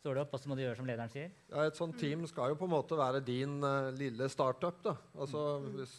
står 0.00 0.14
du 0.16 0.20
opp, 0.22 0.32
og 0.32 0.40
så 0.40 0.48
må 0.48 0.56
du 0.56 0.62
gjøre 0.62 0.76
som 0.78 0.86
lederen 0.88 1.10
sier. 1.12 1.30
Ja, 1.50 1.66
et 1.68 1.76
sånt 1.76 1.98
team 2.00 2.26
skal 2.26 2.48
jo 2.48 2.56
på 2.56 2.64
en 2.64 2.72
måte 2.72 2.96
være 2.96 3.20
din 3.24 3.58
uh, 3.62 3.90
lille 3.92 4.28
startup. 4.32 4.82
da. 4.82 4.94
Altså, 5.20 5.60
hvis 5.76 5.92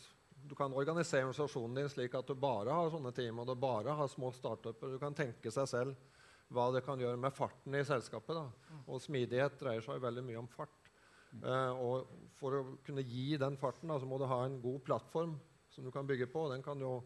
Du 0.52 0.56
kan 0.56 0.74
organisere 0.76 1.24
organisasjonen 1.24 1.78
din 1.78 1.90
slik 1.90 2.16
at 2.20 2.28
du 2.28 2.34
bare 2.36 2.74
har 2.76 2.90
sånne 2.92 3.14
team, 3.16 3.38
og 3.40 3.46
du 3.48 3.54
bare 3.56 3.94
har 3.96 4.10
små 4.12 4.34
startuper. 4.36 4.90
Du 4.92 5.00
kan 5.00 5.16
tenke 5.16 5.48
seg 5.48 5.70
selv 5.72 6.18
hva 6.52 6.66
det 6.76 6.82
kan 6.84 7.00
gjøre 7.00 7.16
med 7.24 7.32
farten 7.32 7.78
i 7.80 7.86
selskapet. 7.88 8.36
da. 8.36 8.76
Og 8.92 9.00
smidighet 9.00 9.56
dreier 9.62 9.86
seg 9.86 10.02
veldig 10.04 10.26
mye 10.28 10.42
om 10.42 10.50
fart. 10.52 10.92
Eh, 11.40 11.80
og 11.80 12.12
for 12.36 12.58
å 12.58 12.66
kunne 12.84 13.06
gi 13.08 13.38
den 13.40 13.56
farten, 13.62 13.88
da, 13.88 13.96
så 13.96 14.10
må 14.12 14.20
du 14.20 14.28
ha 14.28 14.42
en 14.44 14.60
god 14.60 14.84
plattform 14.90 15.38
som 15.72 15.88
du 15.88 15.92
kan 15.96 16.10
bygge 16.10 16.28
på. 16.28 16.44
Den 16.52 16.68
kan 16.68 16.84
jo 16.84 16.98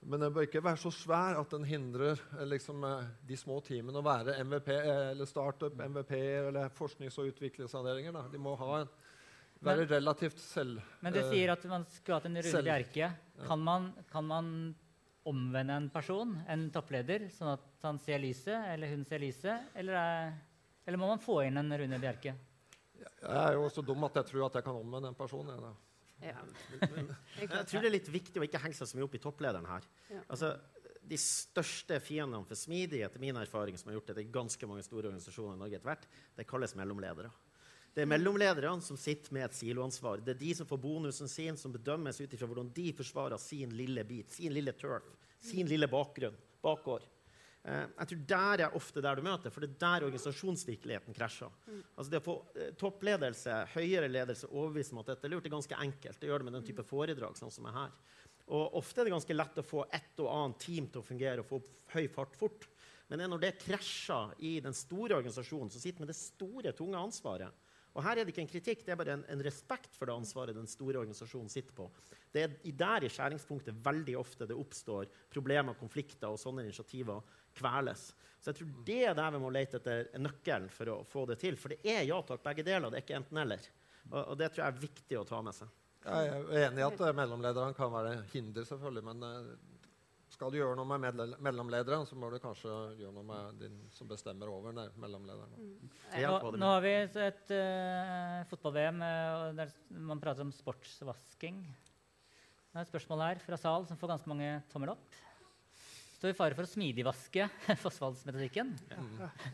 men 0.00 0.22
den 0.22 0.32
bør 0.32 0.46
ikke 0.46 0.62
være 0.64 0.80
så 0.80 0.90
svær 0.94 1.36
at 1.36 1.50
den 1.52 1.66
hindrer 1.68 2.16
eh, 2.38 2.46
liksom, 2.48 2.84
eh, 2.88 3.08
de 3.28 3.36
små 3.36 3.58
teamene 3.64 4.00
å 4.00 4.04
være 4.04 4.38
MVP 4.46 4.70
eh, 4.72 5.10
eller 5.10 5.28
startup, 5.28 5.76
MVP 5.76 6.14
eller 6.16 6.72
forsknings- 6.76 7.18
og 7.20 7.28
utviklingsavdelinger. 7.34 8.14
Da. 8.16 8.22
De 8.32 8.40
må 8.40 8.54
ha 8.56 8.78
en, 8.80 8.92
være 9.64 9.86
relativt 9.90 10.38
selv... 10.40 10.80
Men 11.04 11.14
du 11.14 11.20
eh, 11.20 11.30
sier 11.32 11.52
at 11.52 11.64
man 11.68 11.84
skulle 11.92 12.20
hatt 12.20 12.28
en 12.30 12.38
selv- 12.42 12.68
Bjerke. 12.68 13.10
Kan 13.46 13.64
man, 13.64 13.90
kan 14.10 14.26
man 14.26 14.46
omvende 15.28 15.76
en 15.76 15.90
person, 15.92 16.32
en 16.48 16.68
toppleder, 16.72 17.28
sånn 17.32 17.52
at 17.54 17.66
han 17.84 18.00
ser 18.02 18.22
lyset, 18.22 18.56
eller 18.72 18.92
hun 18.92 19.04
ser 19.08 19.22
lyset? 19.22 19.68
Eller, 19.76 19.96
er, 20.00 20.32
eller 20.86 21.00
må 21.00 21.10
man 21.12 21.22
få 21.22 21.42
inn 21.46 21.60
en 21.60 21.76
Rune 21.76 22.00
Bjerke? 22.00 22.34
Jeg 23.00 23.36
er 23.36 23.56
jo 23.56 23.68
så 23.72 23.84
dum 23.84 24.04
at 24.08 24.18
jeg 24.20 24.28
tror 24.32 24.48
at 24.48 24.58
jeg 24.58 24.66
kan 24.66 24.80
omvende 24.80 25.12
en 25.12 25.16
person. 25.16 25.48
Jeg. 25.48 25.76
Ja. 26.20 26.36
Jeg 27.40 27.48
tror 27.48 27.80
det 27.80 27.88
er 27.88 27.94
litt 27.94 28.08
viktig 28.12 28.40
å 28.40 28.44
ikke 28.44 28.60
henge 28.60 28.76
seg 28.76 28.90
så 28.90 28.98
mye 28.98 29.06
opp 29.06 29.14
i 29.16 29.20
topplederen 29.22 29.64
her. 29.64 29.86
Ja. 30.12 30.20
Altså, 30.26 30.50
de 31.10 31.16
største 31.16 31.96
fiendene 32.04 32.44
for 32.44 32.60
smidighet, 32.60 33.08
etter 33.08 33.22
min 33.22 33.38
erfaring, 33.40 33.78
som 33.80 33.88
har 33.88 33.96
gjort 33.96 34.12
det 34.12 34.26
i 34.26 34.32
ganske 34.32 34.68
mange 34.68 34.84
store 34.84 35.08
organisasjoner 35.08 35.56
i 35.56 35.62
Norge 35.62 35.78
etter 35.78 35.88
hvert, 35.88 36.04
det 36.36 36.46
kalles 36.50 36.76
mellomledere. 36.76 37.32
Det 37.94 38.04
er 38.04 38.10
mellomlederne 38.10 38.84
som 38.84 38.98
sitter 39.00 39.34
med 39.34 39.48
et 39.48 39.56
siloansvar. 39.58 40.22
Det 40.22 40.36
er 40.36 40.42
de 40.42 40.52
som 40.54 40.68
får 40.68 40.78
bonusen 40.82 41.30
sin, 41.30 41.56
som 41.58 41.72
bedømmes 41.74 42.20
ut 42.20 42.34
ifra 42.36 42.46
hvordan 42.46 42.70
de 42.74 42.92
forsvarer 42.94 43.40
sin 43.42 43.72
lille 43.74 44.04
bit, 44.06 44.30
sin 44.30 44.54
lille 44.54 44.74
turf, 44.78 45.08
sin 45.42 45.66
lille 45.66 45.88
bakgrunn, 45.90 46.36
bakgård. 46.62 47.08
Eh, 47.62 47.82
jeg 47.98 48.08
tror 48.12 48.20
Der 48.30 48.62
er 48.64 48.76
ofte 48.76 49.02
der 49.04 49.18
du 49.18 49.22
møter, 49.26 49.50
for 49.50 49.60
det 49.60 49.72
er 49.74 49.80
der 49.82 50.06
organisasjonsvirkeligheten 50.06 51.16
krasjer. 51.16 51.50
Altså 51.96 52.10
det 52.12 52.22
å 52.22 52.28
få 52.28 52.36
eh, 52.54 52.70
toppledelse, 52.78 53.58
høyere 53.74 54.08
ledelse, 54.08 54.48
overbevist 54.48 54.94
om 54.94 55.02
at 55.02 55.12
dette 55.12 55.26
er 55.26 55.34
lurt, 55.34 55.48
er 55.50 55.56
ganske 55.56 55.82
enkelt. 55.82 56.20
Det 56.20 56.30
gjør 56.30 56.44
det 56.44 56.48
med 56.48 56.58
den 56.60 56.68
type 56.70 56.86
foredrag 56.86 57.36
sånn 57.36 57.52
som 57.52 57.66
er 57.68 57.76
her. 57.76 57.96
Og 58.50 58.78
ofte 58.80 59.02
er 59.02 59.06
det 59.06 59.14
ganske 59.14 59.34
lett 59.36 59.58
å 59.62 59.66
få 59.66 59.84
et 59.94 60.22
og 60.22 60.30
annet 60.30 60.62
team 60.62 60.86
til 60.90 61.02
å 61.02 61.06
fungere 61.06 61.42
og 61.42 61.50
få 61.50 61.60
høy 61.94 62.06
fart 62.10 62.38
fort. 62.38 62.66
Men 63.10 63.18
det 63.18 63.26
er 63.26 63.30
når 63.32 63.42
det 63.42 63.58
krasjer 63.64 64.32
i 64.46 64.54
den 64.62 64.74
store 64.74 65.18
organisasjonen 65.18 65.70
som 65.74 65.82
sitter 65.82 66.02
med 66.02 66.10
det 66.10 66.18
store, 66.18 66.72
tunge 66.78 66.98
ansvaret. 66.98 67.68
Og 67.96 68.04
her 68.06 68.20
er 68.20 68.24
det 68.24 68.32
ikke 68.32 68.44
en 68.44 68.50
kritikk, 68.52 68.84
det 68.86 68.94
er 68.94 68.98
bare 69.00 69.16
en, 69.18 69.24
en 69.34 69.42
respekt 69.42 69.96
for 69.98 70.06
det 70.06 70.14
ansvaret 70.14 70.54
den 70.54 70.68
store 70.70 71.00
organisasjonen 71.00 71.50
sitter 71.50 71.74
på. 71.74 71.88
Det 72.30 72.44
er 72.44 72.54
der 72.78 73.06
i 73.06 73.10
skjæringspunktet 73.10 73.80
veldig 73.84 74.14
ofte 74.20 74.46
det 74.46 74.58
oppstår 74.58 75.10
problemer, 75.32 75.78
konflikter 75.78 76.30
og 76.30 76.38
sånne 76.38 76.68
initiativer 76.68 77.24
kveles. 77.58 78.12
Så 78.40 78.52
jeg 78.52 78.60
tror 78.60 78.70
det 78.86 79.00
er 79.10 79.18
der 79.18 79.34
vi 79.34 79.42
må 79.42 79.50
lete 79.52 79.80
etter 79.80 80.22
nøkkelen 80.22 80.70
for 80.72 80.94
å 80.94 81.00
få 81.08 81.26
det 81.28 81.40
til. 81.42 81.58
For 81.60 81.74
det 81.74 81.82
er 81.82 82.06
ja 82.08 82.20
takk, 82.24 82.44
begge 82.46 82.64
deler. 82.64 82.88
Det 82.88 83.00
er 83.00 83.04
ikke 83.04 83.18
enten-eller. 83.18 83.66
Og, 84.10 84.20
og 84.22 84.38
det 84.40 84.52
tror 84.52 84.64
jeg 84.64 84.72
er 84.72 84.84
viktig 84.86 85.18
å 85.20 85.26
ta 85.28 85.42
med 85.44 85.56
seg. 85.58 85.74
Jeg 86.00 86.30
er 86.30 86.70
enig 86.70 86.80
i 86.80 86.86
at 86.86 86.96
mellomlederen 86.96 87.18
mellomlederne 87.18 87.76
kan 87.76 87.90
være 87.92 88.14
hinder, 88.32 88.64
selvfølgelig. 88.64 89.04
Men 89.10 89.26
eh, 89.26 89.50
skal 90.30 90.52
du 90.52 90.58
gjøre 90.60 90.76
noe 90.78 90.86
med 90.86 91.38
mellomlederen, 91.42 92.06
så 92.06 92.16
må 92.18 92.30
du 92.30 92.38
kanskje 92.42 92.70
gjøre 93.00 93.14
noe 93.16 93.26
med 93.26 93.60
din 93.60 93.78
som 93.94 94.08
bestemmer 94.10 94.50
over 94.52 94.74
den 94.76 94.92
mellomlederen. 95.02 95.70
Ja, 96.14 96.36
Nå, 96.38 96.52
nå 96.60 96.74
har 96.76 96.84
vi 96.84 96.92
et 97.02 97.54
uh, 97.54 98.42
fotball-VM 98.50 99.02
eh, 99.06 99.46
der 99.58 99.72
man 100.10 100.22
prater 100.22 100.46
om 100.46 100.52
sportsvasking. 100.54 101.64
Det 102.70 102.78
er 102.78 102.86
et 102.86 102.92
spørsmål 102.92 103.24
her 103.26 103.42
fra 103.42 103.58
sal 103.58 103.88
som 103.88 103.98
får 103.98 104.14
ganske 104.14 104.30
mange 104.30 104.52
tommel 104.70 104.94
opp. 104.94 105.18
Står 106.20 106.34
i 106.34 106.36
fare 106.36 106.54
for 106.54 106.68
å 106.68 106.70
smidigvaske 106.70 107.46
fossfallsmetodikken 107.82 108.74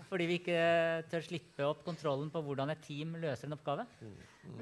fordi 0.08 0.24
vi 0.26 0.40
ikke 0.40 0.58
tør 1.12 1.22
slippe 1.22 1.68
opp 1.68 1.84
kontrollen 1.86 2.28
på 2.34 2.42
hvordan 2.42 2.72
et 2.74 2.82
team 2.82 3.14
løser 3.22 3.46
en 3.46 3.54
oppgave. 3.54 3.86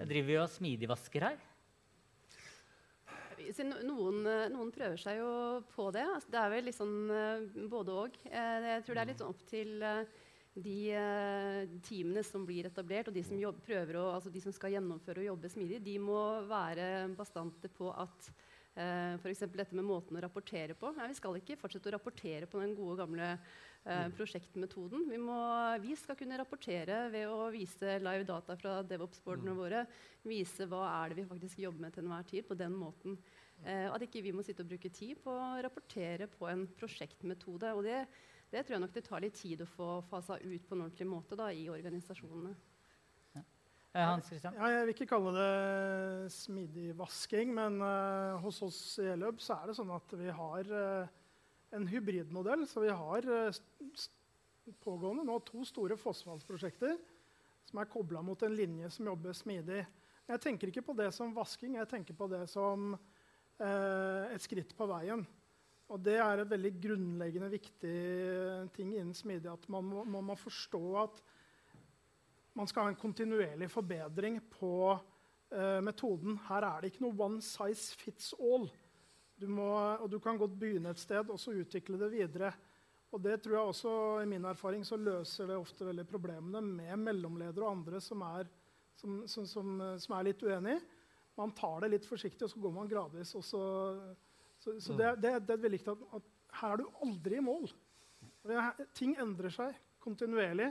Driver 0.04 0.28
vi 0.28 0.36
og 0.42 0.52
smidigvasker 0.52 1.26
her? 1.30 1.40
Noen, 3.84 4.26
eh, 4.26 4.48
noen 4.52 4.70
prøver 4.74 5.00
seg 5.00 5.18
jo 5.20 5.30
på 5.74 5.88
det. 5.94 6.04
Altså, 6.04 6.30
det 6.32 6.40
er 6.40 6.52
vel 6.52 6.68
litt 6.68 6.78
sånn 6.78 6.94
eh, 7.10 7.64
både 7.70 7.96
og. 8.04 8.18
Eh, 8.30 8.68
Jeg 8.74 8.84
tror 8.84 8.94
det 8.94 9.02
er 9.02 9.10
litt 9.10 9.22
sånn 9.22 9.34
opp 9.34 9.44
til 9.50 9.84
de 10.54 10.78
teamene 11.82 12.22
som 12.22 12.44
blir 12.46 12.68
etablert, 12.68 13.08
og 13.10 13.16
de 13.16 13.24
som, 13.26 13.34
jobb, 13.34 13.58
å, 13.66 14.04
altså 14.14 14.30
de 14.30 14.38
som 14.44 14.54
skal 14.54 14.76
gjennomføre 14.76 15.24
og 15.24 15.30
jobbe 15.32 15.50
smidig, 15.50 15.80
de 15.82 15.96
må 15.98 16.20
være 16.46 17.08
bastante 17.18 17.66
på 17.74 17.88
at 17.90 18.28
uh, 18.78 19.14
f.eks. 19.18 19.44
dette 19.52 19.76
med 19.76 19.86
måten 19.86 20.18
å 20.18 20.22
rapportere 20.24 20.76
på. 20.78 20.92
Nei, 20.96 21.10
vi 21.12 21.18
skal 21.18 21.38
ikke 21.38 21.58
fortsette 21.60 21.90
å 21.90 21.94
rapportere 21.96 22.48
på 22.50 22.60
den 22.62 22.74
gode, 22.76 22.98
gamle 23.02 23.30
uh, 23.34 24.08
prosjektmetoden. 24.16 25.06
Vi, 25.10 25.20
må, 25.20 25.38
vi 25.84 25.96
skal 25.98 26.18
kunne 26.18 26.38
rapportere 26.40 27.04
ved 27.12 27.30
å 27.30 27.48
vise 27.54 27.98
live 28.02 28.26
data 28.28 28.58
fra 28.60 28.78
DevOps-boardene 28.86 29.56
våre. 29.58 29.84
Vise 30.26 30.68
hva 30.70 30.84
er 30.90 31.12
det 31.12 31.22
vi 31.22 31.28
faktisk 31.30 31.64
jobber 31.64 31.86
med 31.86 31.96
til 31.96 32.06
enhver 32.06 32.30
tid 32.30 32.48
på 32.48 32.58
den 32.58 32.76
måten. 32.78 33.18
Eh, 33.64 33.88
at 33.88 34.02
ikke 34.04 34.20
vi 34.24 34.32
må 34.36 34.42
sitte 34.44 34.60
og 34.60 34.68
bruke 34.68 34.90
tid 34.92 35.16
på 35.24 35.32
å 35.32 35.62
rapportere 35.64 36.28
på 36.28 36.48
en 36.50 36.66
prosjektmetode. 36.76 37.70
Og 37.72 37.86
det, 37.86 38.02
det 38.52 38.60
tror 38.64 38.76
jeg 38.76 38.82
nok 38.84 38.94
det 38.96 39.04
tar 39.06 39.24
litt 39.24 39.38
tid 39.40 39.64
å 39.64 39.68
få 39.70 39.88
fasa 40.10 40.36
ut 40.42 40.66
på 40.68 40.76
en 40.76 40.84
ordentlig 40.86 41.08
måte 41.08 41.38
da, 41.40 41.48
i 41.48 41.64
organisasjonene. 41.72 42.52
Eh, 43.94 44.02
Hans 44.02 44.26
Christian? 44.28 44.56
Ja, 44.58 44.68
jeg 44.72 44.88
vil 44.88 44.94
ikke 44.96 45.10
kalle 45.14 45.32
det 45.36 46.32
smidig 46.34 46.88
vasking, 46.98 47.54
men 47.54 47.78
uh, 47.78 48.34
hos 48.42 48.58
oss 48.66 48.80
i 48.98 49.06
Eløb 49.12 49.38
så 49.40 49.60
er 49.60 49.70
det 49.70 49.78
sånn 49.78 49.92
at 49.94 50.14
vi 50.18 50.34
har 50.34 50.70
uh, 50.74 51.12
en 51.78 51.86
hybridmodell. 51.88 52.66
Så 52.66 52.82
vi 52.84 52.90
har 52.90 53.30
eh, 53.30 53.54
st- 53.54 54.74
pågående 54.82 55.24
nå 55.28 55.38
to 55.46 55.62
store 55.68 55.96
fossefallsprosjekter 56.00 56.98
som 57.64 57.80
er 57.80 57.88
kobla 57.90 58.20
mot 58.24 58.42
en 58.44 58.54
linje 58.56 58.90
som 58.92 59.08
jobber 59.08 59.32
smidig. 59.36 59.82
Jeg 60.28 60.40
tenker 60.40 60.70
ikke 60.70 60.84
på 60.84 60.94
det 60.98 61.10
som 61.14 61.34
vasking, 61.36 61.78
jeg 61.78 61.88
tenker 61.90 62.16
på 62.18 62.28
det 62.32 62.44
som 62.50 62.94
eh, 62.96 63.13
et 63.60 64.42
skritt 64.42 64.72
på 64.76 64.86
veien. 64.90 65.22
Og 65.92 66.00
det 66.00 66.16
er 66.16 66.40
et 66.40 66.50
veldig 66.50 66.72
grunnleggende 66.80 67.50
viktig 67.52 67.94
eh, 67.94 68.68
ting 68.74 68.94
innen 68.94 69.14
smidig. 69.16 69.50
At 69.52 69.66
man 69.72 69.84
må, 69.84 70.04
man 70.24 70.38
forstå 70.40 70.84
at 71.02 71.20
man 72.56 72.70
skal 72.70 72.86
ha 72.86 72.92
en 72.92 73.00
kontinuerlig 73.00 73.68
forbedring 73.70 74.38
på 74.54 74.94
eh, 74.94 75.80
metoden. 75.84 76.38
Her 76.48 76.68
er 76.70 76.80
det 76.80 76.92
ikke 76.92 77.04
noe 77.04 77.18
one 77.26 77.44
size 77.44 77.98
fits 78.00 78.32
all. 78.38 78.68
Du 79.36 79.48
må, 79.50 79.68
og 80.00 80.08
du 80.10 80.20
kan 80.22 80.38
godt 80.40 80.54
begynne 80.58 80.94
et 80.94 81.02
sted 81.02 81.28
og 81.28 81.40
så 81.42 81.56
utvikle 81.58 81.98
det 82.00 82.12
videre. 82.14 82.52
Og 83.14 83.20
det 83.22 83.40
tror 83.42 83.58
jeg 83.58 83.70
også, 83.74 83.94
i 84.24 84.30
min 84.30 84.46
erfaring 84.48 84.82
så 84.86 84.96
løser 84.98 85.50
det 85.50 85.58
ofte 85.58 85.86
veldig 85.86 86.06
problemene 86.10 86.62
med 86.64 86.96
mellomledere 87.02 87.66
og 87.66 87.76
andre 87.76 88.00
som 88.02 88.24
er, 88.26 88.48
som, 88.98 89.20
som, 89.30 89.46
som, 89.46 89.74
eh, 89.84 90.16
er 90.16 90.30
litt 90.30 90.42
uenig. 90.42 90.78
Man 91.38 91.52
tar 91.56 91.82
det 91.82 91.92
litt 91.96 92.06
forsiktig, 92.08 92.46
og 92.46 92.52
så 92.52 92.62
går 92.62 92.74
man 92.74 92.90
gradvis. 92.90 93.34
Og 93.38 93.44
så, 93.46 93.62
så, 94.62 94.76
så 94.80 94.96
det, 94.98 95.16
det, 95.22 95.34
det 95.48 95.56
er 95.56 95.64
veldig 95.64 95.80
viktig 95.80 95.94
at, 95.94 96.04
at 96.20 96.58
her 96.60 96.74
er 96.76 96.82
du 96.82 97.02
aldri 97.04 97.40
i 97.40 97.44
mål. 97.44 97.68
Det 98.44 98.58
er, 98.60 98.84
ting 98.96 99.14
endrer 99.20 99.52
seg 99.54 99.78
kontinuerlig. 100.04 100.70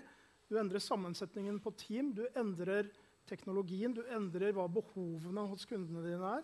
Du 0.50 0.58
endrer 0.60 0.84
sammensetningen 0.84 1.60
på 1.64 1.74
team, 1.80 2.12
du 2.16 2.24
endrer 2.40 2.92
teknologien, 3.30 3.94
du 3.96 4.04
endrer 4.14 4.54
hva 4.56 4.68
behovene 4.72 5.46
hos 5.50 5.66
kundene 5.68 6.04
dine 6.06 6.34
er. 6.40 6.44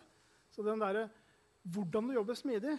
Så 0.49 0.65
den 0.65 0.81
der 0.81 1.05
hvordan 1.69 2.07
du 2.09 2.15
jobber 2.15 2.37
smidig, 2.39 2.77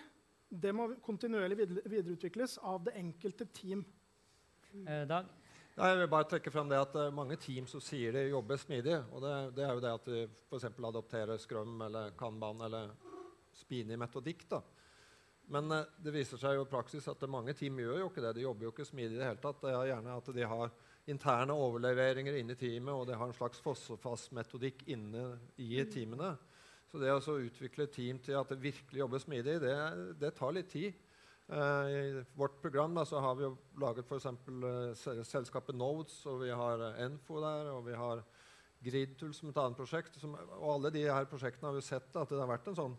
det 0.50 0.72
må 0.74 0.88
kontinuerlig 1.04 1.60
videreutvikles 1.84 2.58
av 2.66 2.82
det 2.88 2.96
enkelte 2.98 3.46
team. 3.54 3.84
Eh, 4.82 5.04
Dag? 5.06 5.28
Ja, 5.76 5.86
jeg 5.92 6.00
vil 6.00 6.10
bare 6.12 6.26
trekke 6.28 6.50
frem 6.52 6.68
det 6.68 6.80
at 6.80 6.96
uh, 6.98 7.06
Mange 7.14 7.36
team 7.40 7.68
som 7.70 7.82
sier 7.84 8.12
de 8.12 8.26
jobber 8.28 8.58
smidig. 8.60 8.98
og 9.14 9.22
Det, 9.22 9.34
det 9.56 9.64
er 9.64 9.72
jo 9.76 9.84
det 9.84 9.94
at 9.94 10.10
de 10.10 10.26
f.eks. 10.50 10.66
adopterer 10.90 11.40
Scrum 11.40 11.80
eller 11.86 12.12
Kanban 12.18 12.66
eller 12.66 12.92
speedy 13.54 13.96
metodikk. 13.96 14.48
da. 14.50 14.62
Men 15.50 15.70
eh, 15.74 15.88
det 15.98 16.14
viser 16.14 16.38
seg 16.38 16.54
jo 16.54 16.62
i 16.62 16.70
praksis 16.70 17.08
at 17.10 17.22
mange 17.30 17.54
team 17.58 17.80
gjør 17.82 18.04
jo 18.04 18.10
ikke 18.10 18.22
det. 18.22 18.36
De 18.38 18.44
jobber 18.44 18.68
jo 18.68 18.72
ikke 18.74 18.86
smidig 18.86 19.16
i 19.16 19.20
det 19.20 19.26
hele 19.26 19.42
tatt. 19.42 19.58
Det 19.62 19.72
er 19.74 19.90
gjerne 19.90 20.16
at 20.20 20.30
de 20.36 20.46
har 20.52 20.74
interne 21.10 21.56
overleveringer 21.58 22.38
inne 22.38 22.54
i 22.54 22.60
teamet, 22.60 22.92
og 22.94 23.08
de 23.08 23.16
har 23.18 23.26
en 23.26 23.34
slags 23.34 23.62
fossefast-metodikk 23.64 24.84
inne 24.94 25.24
i 25.58 25.80
teamene. 25.90 26.34
Så 26.90 27.00
det 27.02 27.10
å 27.14 27.38
utvikle 27.38 27.86
team 27.90 28.18
til 28.22 28.38
at 28.38 28.50
det 28.50 28.60
virkelig 28.62 29.02
jobber 29.02 29.22
smidig, 29.22 29.56
det, 29.62 29.74
det 30.22 30.32
tar 30.38 30.54
litt 30.54 30.70
tid. 30.70 30.94
Uh, 31.50 31.86
I 31.90 32.24
vårt 32.38 32.60
program 32.62 32.94
da, 32.94 33.04
har 33.04 33.34
vi 33.34 33.48
laget 33.82 34.06
f.eks. 34.06 34.26
Uh, 34.46 35.24
selskapet 35.26 35.74
Nodes, 35.74 36.20
og 36.30 36.44
vi 36.44 36.50
har 36.54 36.84
Enfo 37.02 37.40
der, 37.42 37.72
og 37.72 37.86
vi 37.88 37.96
har 37.98 38.22
Gridtool 38.84 39.32
som 39.36 39.50
et 39.50 39.58
annet 39.60 39.76
prosjekt. 39.76 40.20
Som, 40.20 40.36
og 40.60 40.68
alle 40.76 40.92
de 40.94 41.02
her 41.08 41.26
prosjektene 41.28 41.68
har 41.68 41.76
vi 41.76 41.84
sett 41.84 42.14
at 42.16 42.30
det 42.30 42.38
har 42.40 42.48
vært 42.50 42.70
en 42.70 42.78
sånn 42.78 42.98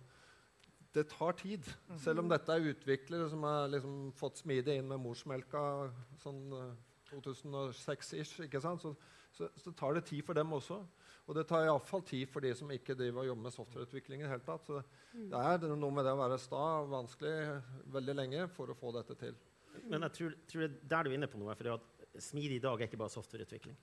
Det 0.91 1.07
tar 1.07 1.31
tid. 1.31 1.63
Mm 1.63 1.95
-hmm. 1.95 2.03
Selv 2.03 2.19
om 2.19 2.29
dette 2.29 2.51
er 2.51 2.69
utviklere 2.73 3.29
som 3.29 3.43
har 3.43 3.67
liksom 3.67 4.11
fått 4.11 4.37
smidig 4.37 4.75
inn 4.77 4.87
med 4.87 4.99
morsmelka 4.99 5.91
sånn 6.17 6.75
2006-ish, 7.11 8.79
så, 8.81 8.95
så, 9.31 9.47
så, 9.55 9.71
tar 9.71 9.93
det 9.93 10.05
tid 10.05 10.25
for 10.25 10.33
dem 10.33 10.53
også. 10.53 10.85
Og 11.31 11.37
det 11.37 11.45
tar 11.47 11.63
iallfall 11.63 12.01
tid 12.03 12.27
for 12.27 12.43
de 12.43 12.51
som 12.59 12.71
ikke 12.75 12.97
driver 12.99 13.23
og 13.23 13.29
jobber 13.29 13.45
med 13.45 13.55
softwareutvikling. 13.55 14.25
i 14.25 14.39
tatt. 14.43 14.67
Så 14.67 14.81
det 15.15 15.39
er 15.39 15.77
noe 15.79 15.95
med 15.95 16.03
det 16.03 16.11
å 16.11 16.19
være 16.19 16.39
sta 16.43 16.65
vanskelig 16.91 17.61
veldig 17.87 18.15
lenge 18.19 18.49
for 18.51 18.67
å 18.67 18.75
få 18.75 18.91
dette 18.97 19.15
til. 19.15 19.39
Men 19.87 20.03
jeg 20.09 20.17
tror, 20.17 20.35
tror 20.51 20.67
det 20.67 20.89
der 20.91 21.07
du 21.07 21.09
er 21.09 21.15
inne 21.15 21.31
på 21.31 21.39
noe. 21.39 21.55
for 21.55 21.71
at 21.77 21.87
Smidig 22.19 22.57
i 22.59 22.63
dag 22.63 22.75
er 22.75 22.89
ikke 22.89 22.99
bare 22.99 23.13
softwareutvikling. 23.13 23.75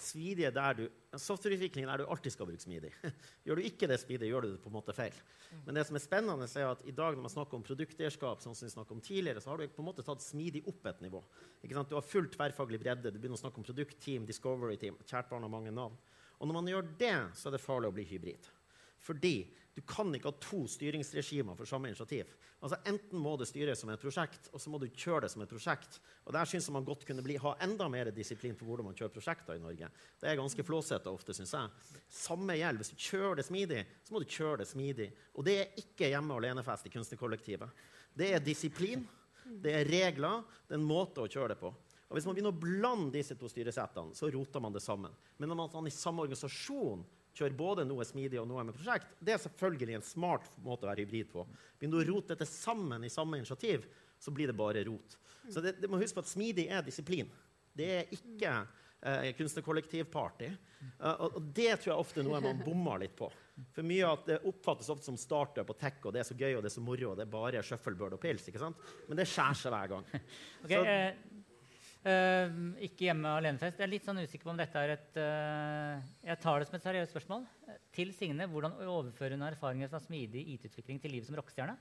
Smidig 0.00 0.46
er 0.48 0.52
der 0.56 0.76
du, 0.78 0.86
Softwareutvikling 1.20 1.84
er 1.84 1.90
der 1.90 2.06
du 2.06 2.12
alltid 2.14 2.32
skal 2.32 2.48
bruke 2.48 2.62
smidig. 2.62 2.94
Gjør 3.44 3.60
du 3.60 3.66
ikke 3.68 3.88
det 3.90 3.98
smidig, 4.00 4.30
gjør 4.30 4.46
du 4.46 4.48
det 4.54 4.62
på 4.62 4.70
en 4.70 4.76
måte 4.78 4.94
feil. 4.96 5.18
Men 5.66 5.76
det 5.76 5.84
som 5.84 5.98
er 5.98 6.00
spennende, 6.00 6.48
er 6.56 6.70
at 6.70 6.86
i 6.88 6.94
dag 6.96 7.18
når 7.18 7.26
man 7.26 7.34
snakker 7.34 7.58
om 7.58 7.66
produkteierskap, 7.66 8.40
sånn 8.40 8.56
som 8.56 8.64
vi 8.64 8.72
snakket 8.72 8.96
om 8.96 9.02
tidligere, 9.04 9.42
så 9.44 9.52
har 9.52 9.60
du 9.60 9.68
på 9.68 9.84
en 9.84 9.90
måte 9.90 10.06
tatt 10.06 10.24
smidig 10.24 10.64
opp 10.72 10.88
et 10.88 11.04
nivå. 11.04 11.20
Du 11.60 11.94
har 11.98 12.06
full 12.06 12.30
tverrfaglig 12.32 12.80
bredde. 12.80 13.12
Du 13.12 13.20
begynner 13.20 13.36
å 13.36 13.42
snakke 13.42 13.60
om 13.60 13.68
produktteam, 13.68 14.24
discovery 14.24 14.80
team. 14.80 14.96
Kjært 15.04 15.28
barn 15.28 15.44
har 15.44 15.52
mange 15.52 15.74
navn. 15.74 16.00
Og 16.40 16.48
når 16.48 16.56
man 16.56 16.70
gjør 16.72 16.92
det, 16.98 17.16
så 17.36 17.48
er 17.48 17.56
det 17.56 17.62
farlig 17.62 17.90
å 17.90 17.94
bli 17.94 18.06
hybrid. 18.08 18.48
Fordi 19.00 19.34
du 19.76 19.82
kan 19.86 20.10
ikke 20.12 20.32
ha 20.32 20.40
to 20.42 20.64
styringsregimer 20.68 21.56
for 21.56 21.68
samme 21.68 21.88
initiativ. 21.88 22.32
Altså 22.60 22.76
Enten 22.90 23.20
må 23.22 23.36
det 23.40 23.46
styres 23.48 23.80
som 23.80 23.92
et 23.92 24.02
prosjekt, 24.02 24.50
og 24.52 24.60
så 24.60 24.72
må 24.72 24.80
du 24.80 24.88
kjøre 24.88 25.24
det 25.24 25.30
som 25.32 25.44
et 25.44 25.52
prosjekt. 25.52 26.00
Og 26.26 26.34
Der 26.36 26.48
syns 26.48 26.68
man 26.74 26.84
godt 26.84 27.06
kunne 27.08 27.24
bli, 27.24 27.38
ha 27.40 27.54
enda 27.64 27.86
mer 27.92 28.10
disiplin 28.12 28.56
på 28.58 28.66
hvordan 28.68 28.90
man 28.90 28.98
kjører 28.98 29.14
prosjekter 29.14 29.56
i 29.56 29.62
Norge. 29.62 29.88
Det 30.20 30.28
er 30.28 30.40
ganske 30.40 30.66
flåsete 30.66 31.12
ofte, 31.12 31.36
syns 31.36 31.54
jeg. 31.56 32.02
Samme 32.12 32.58
gjelder. 32.58 32.82
Hvis 32.82 32.92
du 32.92 33.06
kjører 33.06 33.40
det 33.40 33.46
smidig, 33.48 33.84
så 34.04 34.16
må 34.16 34.20
du 34.20 34.28
kjøre 34.28 34.60
det 34.62 34.68
smidig. 34.68 35.08
Og 35.36 35.46
det 35.48 35.56
er 35.60 35.80
ikke 35.84 36.10
hjemme 36.12 36.36
alene-fest 36.36 36.90
i 36.90 36.94
kunstnerkollektivet. 36.96 37.86
Det 38.20 38.32
er 38.34 38.44
disiplin, 38.44 39.06
det 39.64 39.76
er 39.78 39.88
regler, 39.88 40.44
det 40.66 40.76
er 40.76 40.82
en 40.82 40.90
måte 40.90 41.22
å 41.24 41.30
kjøre 41.30 41.54
det 41.54 41.60
på. 41.62 41.72
Og 42.10 42.18
Hvis 42.18 42.26
man 42.26 42.34
begynner 42.34 42.50
å 42.50 42.58
blande 42.58 43.14
disse 43.14 43.36
to 43.38 43.46
styresettene, 43.46 44.16
så 44.18 44.26
roter 44.34 44.62
man 44.62 44.74
det 44.74 44.82
sammen. 44.82 45.14
Men 45.38 45.54
at 45.54 45.76
man 45.78 45.86
i 45.86 45.94
samme 45.94 46.24
organisasjon 46.24 47.04
kjører 47.38 47.54
både 47.54 47.84
noe 47.86 48.02
smidig 48.06 48.40
og 48.40 48.48
noe 48.50 48.64
med 48.66 48.74
prosjekt, 48.74 49.12
det 49.22 49.36
er 49.36 49.42
selvfølgelig 49.44 50.00
en 50.00 50.06
smart 50.06 50.48
måte 50.64 50.88
å 50.88 50.90
være 50.90 51.04
hybrid 51.04 51.30
på. 51.30 51.44
Begynner 51.78 52.02
du 52.02 52.10
å 52.10 52.16
rote 52.16 52.34
dette 52.34 52.50
sammen 52.50 53.06
i 53.06 53.12
samme 53.12 53.38
initiativ, 53.38 53.86
så 54.18 54.34
blir 54.34 54.50
det 54.50 54.58
bare 54.58 54.82
rot. 54.88 55.14
Så 55.48 55.62
det, 55.62 55.76
det 55.78 55.90
må 55.90 56.00
huske 56.02 56.18
på 56.18 56.26
at 56.26 56.32
smidig 56.32 56.66
er 56.66 56.82
disiplin. 56.84 57.30
Det 57.78 57.86
er 58.00 58.10
ikke 58.18 58.56
eh, 58.58 59.30
kunstnerkollektivparty. 59.38 60.50
Og, 60.98 61.38
og 61.38 61.38
det 61.54 61.70
tror 61.78 61.92
jeg 61.92 62.02
ofte 62.02 62.22
er 62.22 62.26
noe 62.26 62.42
man 62.42 62.60
bommer 62.64 63.04
litt 63.04 63.14
på. 63.16 63.30
For 63.76 63.86
mye 63.86 64.06
av 64.08 64.24
det 64.26 64.38
oppfattes 64.48 64.88
ofte 64.92 65.06
som 65.10 65.18
startup 65.20 65.70
og 65.70 65.78
tech, 65.78 65.98
og 66.04 66.14
det 66.16 66.22
er 66.22 66.28
så 66.28 66.36
gøy 66.36 66.56
og 66.56 66.64
det 66.64 66.70
er 66.70 66.76
så 66.76 66.84
moro, 66.84 67.12
og 67.12 67.20
det 67.20 67.26
er 67.26 67.32
bare 67.32 67.62
shuffleboard 67.66 68.16
og 68.16 68.22
pils. 68.22 68.48
ikke 68.48 68.62
sant? 68.62 68.88
Men 69.08 69.20
det 69.20 69.28
skjærer 69.30 69.62
seg 69.62 69.76
hver 69.76 69.94
gang. 69.94 70.10
Okay, 70.60 70.76
så, 70.76 70.82
eh, 70.84 71.39
Uh, 72.00 72.72
ikke 72.80 73.10
hjemme 73.10 73.28
alenefest. 73.36 73.76
Jeg 73.76 73.84
er 73.84 73.90
litt 73.92 74.06
sånn 74.08 74.22
usikker 74.22 74.46
på 74.46 74.52
om 74.54 74.60
dette 74.60 74.80
er 74.80 74.94
et 74.94 75.18
uh, 75.20 76.00
Jeg 76.24 76.40
tar 76.40 76.62
det 76.62 76.68
som 76.70 76.78
et 76.78 76.86
seriøst 76.86 77.12
spørsmål. 77.12 77.44
Til 77.92 78.14
Signe, 78.16 78.46
hvordan 78.48 78.78
overfører 78.86 79.36
hun 79.36 79.44
erfaringer 79.44 79.90
fra 79.92 80.00
smidig 80.00 80.46
IT-utvikling 80.54 81.02
til 81.02 81.12
livet 81.12 81.28
som 81.28 81.36
rockestjerne? 81.36 81.76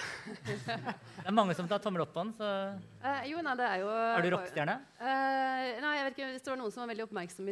Det 0.00 1.26
er 1.26 1.34
mange 1.34 1.54
som 1.58 1.66
tar 1.68 1.82
tommel 1.82 2.04
opp 2.04 2.12
på 2.14 2.22
den. 2.22 2.30
Så 2.38 2.46
uh, 2.46 3.22
jo, 3.28 3.42
nei, 3.44 3.54
det 3.58 3.66
er 3.66 3.82
jo 3.82 3.90
Er 3.90 4.24
du 4.24 4.28
rockestjerne? 4.34 4.76
nei, 5.00 5.92
jeg 5.96 6.06
vet 6.06 6.16
ikke, 6.16 6.30
Hvis 6.36 6.46
det 6.46 6.52
var 6.52 6.60
noen 6.60 6.74
som 6.74 6.84
var 6.84 6.90
veldig 6.92 7.06
oppmerksom, 7.08 7.50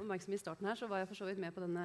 oppmerksom, 0.00 0.36
i 0.36 0.40
starten 0.40 0.70
her, 0.70 0.78
så 0.78 0.88
var 0.90 1.02
jeg 1.02 1.10
for 1.10 1.20
så 1.20 1.28
vidt 1.28 1.42
med 1.42 1.54
på 1.56 1.64
denne 1.64 1.84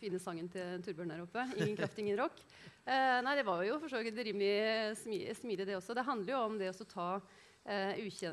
fine 0.00 0.20
sangen 0.22 0.50
til 0.52 0.82
Turbjørn 0.86 1.14
der 1.14 1.24
oppe. 1.26 1.46
'Ingen 1.52 1.78
kraft, 1.78 2.02
ingen 2.02 2.18
rock'. 2.18 2.42
nei, 2.86 3.36
det 3.38 3.46
var 3.46 3.62
jo 3.66 3.78
for 3.78 3.92
så 3.92 4.02
vidt 4.02 4.18
rimelig 4.18 4.96
smidig, 5.38 5.66
det 5.66 5.78
også. 5.78 5.94
Det 5.94 6.08
handler 6.08 6.34
jo 6.34 6.44
om 6.48 6.58
det 6.58 6.72
å 6.72 6.88
ta 6.88 7.08
uh, 7.18 7.92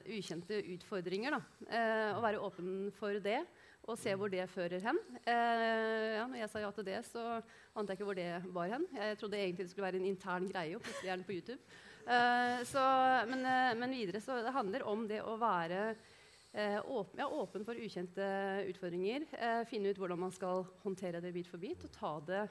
ukjente 0.09 0.61
utfordringer. 0.75 1.37
Uh, 1.67 2.17
og 2.17 2.23
være 2.25 2.45
åpen 2.49 2.69
for 2.97 3.19
det 3.23 3.43
og 3.89 3.97
se 3.99 4.13
hvor 4.15 4.31
det 4.31 4.45
fører 4.51 4.83
hen. 4.83 4.99
Eh, 5.23 6.15
ja, 6.15 6.25
når 6.29 6.39
jeg 6.41 6.51
sa 6.51 6.61
ja 6.63 6.69
til 6.75 6.87
det, 6.87 6.99
så 7.07 7.25
ante 7.73 7.93
jeg 7.93 7.99
ikke 7.99 8.07
hvor 8.07 8.17
det 8.17 8.29
var 8.55 8.71
hen. 8.73 8.85
Jeg 8.95 9.17
trodde 9.19 9.39
egentlig 9.39 9.65
det 9.65 9.73
skulle 9.73 9.87
være 9.87 10.01
en 10.01 10.09
intern 10.09 10.47
greie. 10.51 10.75
og 10.77 10.85
plutselig 10.85 11.09
er 11.09 11.19
den 11.19 11.27
på 11.27 11.37
YouTube. 11.37 11.61
Så, 12.65 12.83
men, 13.29 13.43
men, 13.77 13.91
videre 13.93 14.17
så 14.23 14.39
det 14.41 14.53
handler 14.55 14.85
om 14.89 15.03
det 15.05 15.19
å 15.21 15.35
være 15.37 15.91
åpen, 16.89 17.19
ja, 17.21 17.27
åpen, 17.27 17.65
for 17.67 17.77
ukjente 17.77 18.25
utfordringer. 18.71 19.27
finne 19.69 19.91
ut 19.91 19.99
hvordan 20.01 20.23
man 20.23 20.33
skal 20.33 20.63
håndtere 20.81 21.21
det 21.21 21.35
bit 21.35 21.51
for 21.51 21.61
bit, 21.61 21.85
og 21.85 21.93
ta 21.93 22.15
det 22.25 22.47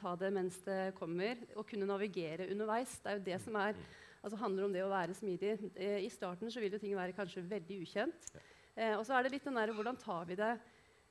ta 0.00 0.16
det 0.18 0.32
mens 0.34 0.56
det 0.66 0.96
kommer, 0.98 1.38
og 1.54 1.68
kunne 1.70 1.86
navigere 1.86 2.48
underveis. 2.50 2.96
Det 3.04 3.12
er 3.12 3.20
jo 3.20 3.26
det 3.28 3.40
som 3.44 3.60
er 3.62 3.78
altså 4.22 4.38
handler 4.40 4.66
om 4.66 4.74
det 4.74 4.84
å 4.84 4.92
være 4.92 5.16
smidig. 5.16 5.56
Eh, 5.76 6.04
I 6.04 6.12
starten 6.12 6.50
så 6.50 6.62
vil 6.62 6.74
jo 6.74 6.82
ting 6.82 6.96
være 6.96 7.16
kanskje 7.16 7.44
veldig 7.48 7.82
ukjent. 7.84 8.32
Eh, 8.78 8.94
og 8.94 9.06
så 9.06 9.16
er 9.16 9.26
det 9.26 9.34
litt 9.34 9.46
den 9.48 9.58
der, 9.58 9.72
hvordan 9.74 9.98
tar 9.98 10.26
vi 10.28 10.36
det 10.38 10.52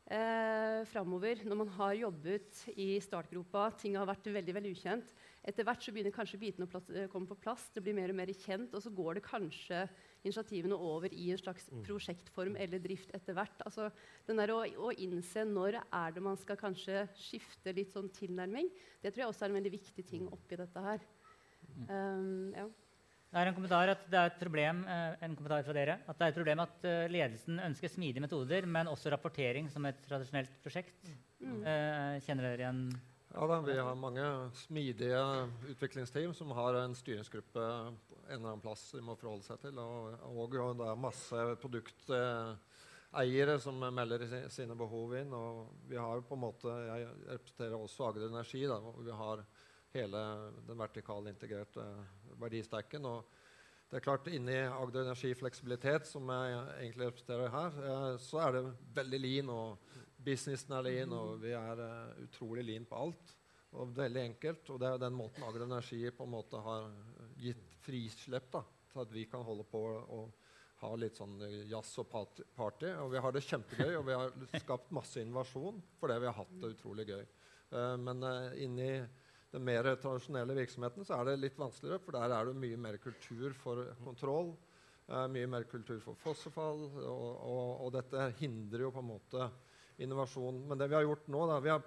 eh, 0.07 0.83
framover 0.87 1.41
når 1.43 1.59
man 1.59 1.71
har 1.75 1.97
jobbet 1.99 2.61
i 2.79 2.93
startgropa, 3.03 3.65
ting 3.81 3.97
har 3.99 4.07
vært 4.07 4.29
veldig 4.31 4.55
veldig 4.55 4.71
ukjent. 4.77 5.11
Etter 5.47 5.67
hvert 5.67 5.83
så 5.83 5.91
begynner 5.95 6.15
kanskje 6.15 6.39
bitene 6.39 6.67
å 6.67 6.81
eh, 6.95 7.09
komme 7.11 7.27
på 7.27 7.39
plass, 7.43 7.67
det 7.75 7.83
blir 7.83 7.97
mer 7.97 8.13
og 8.13 8.19
mer 8.19 8.31
kjent, 8.31 8.71
og 8.71 8.83
så 8.83 8.93
går 8.95 9.19
det 9.19 9.25
kanskje 9.27 9.83
initiativene 10.23 10.79
over 10.79 11.11
i 11.11 11.27
en 11.33 11.43
slags 11.43 11.67
mm. 11.71 11.83
prosjektform 11.87 12.55
eller 12.59 12.83
drift 12.83 13.11
etter 13.15 13.35
hvert. 13.35 13.67
Altså, 13.67 13.91
den 14.29 14.39
der 14.39 14.55
å, 14.55 14.63
å, 14.87 14.95
innse 14.95 15.43
når 15.47 15.81
er 15.83 16.15
det 16.15 16.23
man 16.23 16.39
skal 16.39 16.59
kanskje 16.59 17.03
skifte 17.19 17.75
litt 17.75 17.91
sånn 17.95 18.11
tilnærming, 18.15 18.71
det 19.03 19.11
tror 19.11 19.25
jeg 19.25 19.35
også 19.35 19.47
er 19.47 19.51
en 19.51 19.59
veldig 19.59 19.75
viktig 19.75 20.07
ting 20.07 20.27
oppi 20.31 20.59
dette 20.59 20.87
her. 20.87 21.07
Um, 21.87 22.53
ja. 22.55 22.69
Det 23.27 23.41
er 23.41 23.49
en 23.49 23.55
kommentar, 23.57 23.89
at 23.91 24.05
det 24.07 24.19
er 24.19 24.29
et 24.29 24.39
problem, 24.39 24.77
eh, 24.87 25.17
en 25.25 25.35
kommentar 25.35 25.65
fra 25.67 25.73
dere, 25.75 25.97
at 26.07 26.15
det 26.15 26.25
er 26.25 26.31
et 26.31 26.37
problem 26.39 26.59
at 26.63 26.85
eh, 26.87 27.09
ledelsen 27.11 27.59
ønsker 27.59 27.91
smidige 27.91 28.23
metoder, 28.23 28.65
men 28.65 28.87
også 28.87 29.11
rapportering 29.11 29.67
som 29.71 29.85
et 29.89 29.99
tradisjonelt 30.07 30.53
prosjekt. 30.63 31.09
Mm. 31.37 31.59
Uh, 31.61 32.15
kjenner 32.25 32.47
dere 32.47 32.63
igjen 32.63 32.79
Ja, 33.29 33.45
da, 33.45 33.59
Vi 33.61 33.75
har 33.77 33.99
mange 33.99 34.23
smidige 34.57 35.19
utviklingsteam 35.69 36.33
som 36.33 36.49
har 36.57 36.73
en 36.79 36.95
styringsgruppe 36.97 37.61
en 37.61 38.39
eller 38.39 38.49
annen 38.49 38.63
plass 38.63 38.87
de 38.95 39.01
må 39.05 39.13
forholde 39.19 39.45
seg 39.45 39.59
til. 39.61 39.77
Og, 39.77 40.15
og, 40.31 40.55
og 40.63 40.77
det 40.79 40.87
er 40.87 41.03
masse 41.03 41.37
produkteiere 41.61 43.59
som 43.61 43.75
melder 43.93 44.25
sine 44.49 44.75
behov 44.79 45.13
inn. 45.19 45.31
og 45.35 45.67
vi 45.91 45.97
har 45.99 46.25
på 46.25 46.33
en 46.35 46.45
måte, 46.47 46.67
Jeg 46.87 47.07
representerer 47.27 47.77
også 47.77 48.07
Agder 48.07 48.27
Energi. 48.31 48.65
Da, 48.65 48.77
og 48.81 49.05
vi 49.05 49.13
har 49.21 49.45
hele 49.93 50.21
den 50.67 50.77
vertikale 50.79 51.29
integrerte 51.31 51.85
verdistacken. 52.41 53.05
Og 53.05 53.25
det 53.87 54.01
er 54.01 54.03
klart, 54.03 54.27
Inni 54.27 54.57
Agder 54.67 55.05
Energi 55.05 55.29
Fleksibilitet, 55.37 56.07
som 56.09 56.27
jeg 56.27 56.55
egentlig 56.81 57.07
representerer 57.07 57.53
her, 57.53 57.77
eh, 57.87 58.15
så 58.19 58.41
er 58.43 58.57
det 58.57 58.63
veldig 58.97 59.19
lean. 59.23 59.51
og 59.53 59.77
Businessen 60.27 60.73
er 60.75 60.83
lean, 60.83 61.13
og 61.15 61.37
vi 61.39 61.53
er 61.55 61.79
uh, 61.79 62.17
utrolig 62.25 62.65
lean 62.67 62.87
på 62.89 62.97
alt. 62.99 63.31
Og 63.79 63.93
veldig 63.95 64.23
enkelt. 64.25 64.71
Og 64.73 64.81
det 64.81 64.89
er 64.89 64.99
den 65.05 65.15
måten 65.15 65.45
Agder 65.47 65.63
Energi 65.63 66.01
på 66.11 66.27
en 66.27 66.33
måte 66.33 66.59
har 66.65 66.89
gitt 67.39 67.77
frislipp 67.85 68.49
da, 68.51 68.63
til 68.91 69.03
at 69.05 69.13
vi 69.13 69.23
kan 69.31 69.45
holde 69.47 69.63
på 69.71 69.79
og 69.87 70.33
ha 70.81 70.89
litt 70.99 71.15
sånn 71.15 71.39
jazz 71.69 71.93
og 72.03 72.09
party. 72.11 72.91
Og 73.05 73.13
vi 73.13 73.21
har 73.23 73.33
det 73.33 73.45
kjempegøy, 73.45 73.93
og 74.01 74.03
vi 74.09 74.17
har 74.17 74.35
skapt 74.65 74.91
masse 74.95 75.23
innovasjon 75.23 75.79
fordi 76.01 76.19
vi 76.21 76.27
har 76.27 76.37
hatt 76.41 76.59
det 76.59 76.73
utrolig 76.75 77.07
gøy. 77.07 77.23
Uh, 77.71 77.95
men 78.03 78.27
inni 78.59 78.91
den 79.53 79.63
mer 79.63 79.87
tradisjonelle 79.95 80.55
virksomheten 80.57 81.07
så 81.07 81.17
er 81.17 81.29
det 81.29 81.37
litt 81.39 81.59
vanskeligere, 81.59 82.01
for 82.03 82.17
der 82.17 82.33
er 82.35 82.49
det 82.49 82.57
mye 82.59 82.79
mer 82.87 82.97
kultur 83.03 83.53
for 83.55 83.83
kontroll. 84.03 84.55
Eh, 85.07 85.27
mye 85.31 85.47
mer 85.47 85.67
kultur 85.71 86.01
for 86.03 86.19
fossefall, 86.19 86.83
og, 86.99 87.29
og, 87.47 87.69
og, 87.85 87.91
dette 87.95 88.31
hindrer 88.41 88.83
jo 88.83 88.91
på 88.91 89.03
en 89.03 89.11
måte 89.13 89.51
innovasjon. 90.03 90.65
Men 90.67 90.81
det 90.81 90.89
vi 90.91 90.97
har 90.99 91.07
gjort 91.07 91.29
nå, 91.31 91.45
da, 91.47 91.61
vi 91.63 91.71
har 91.71 91.85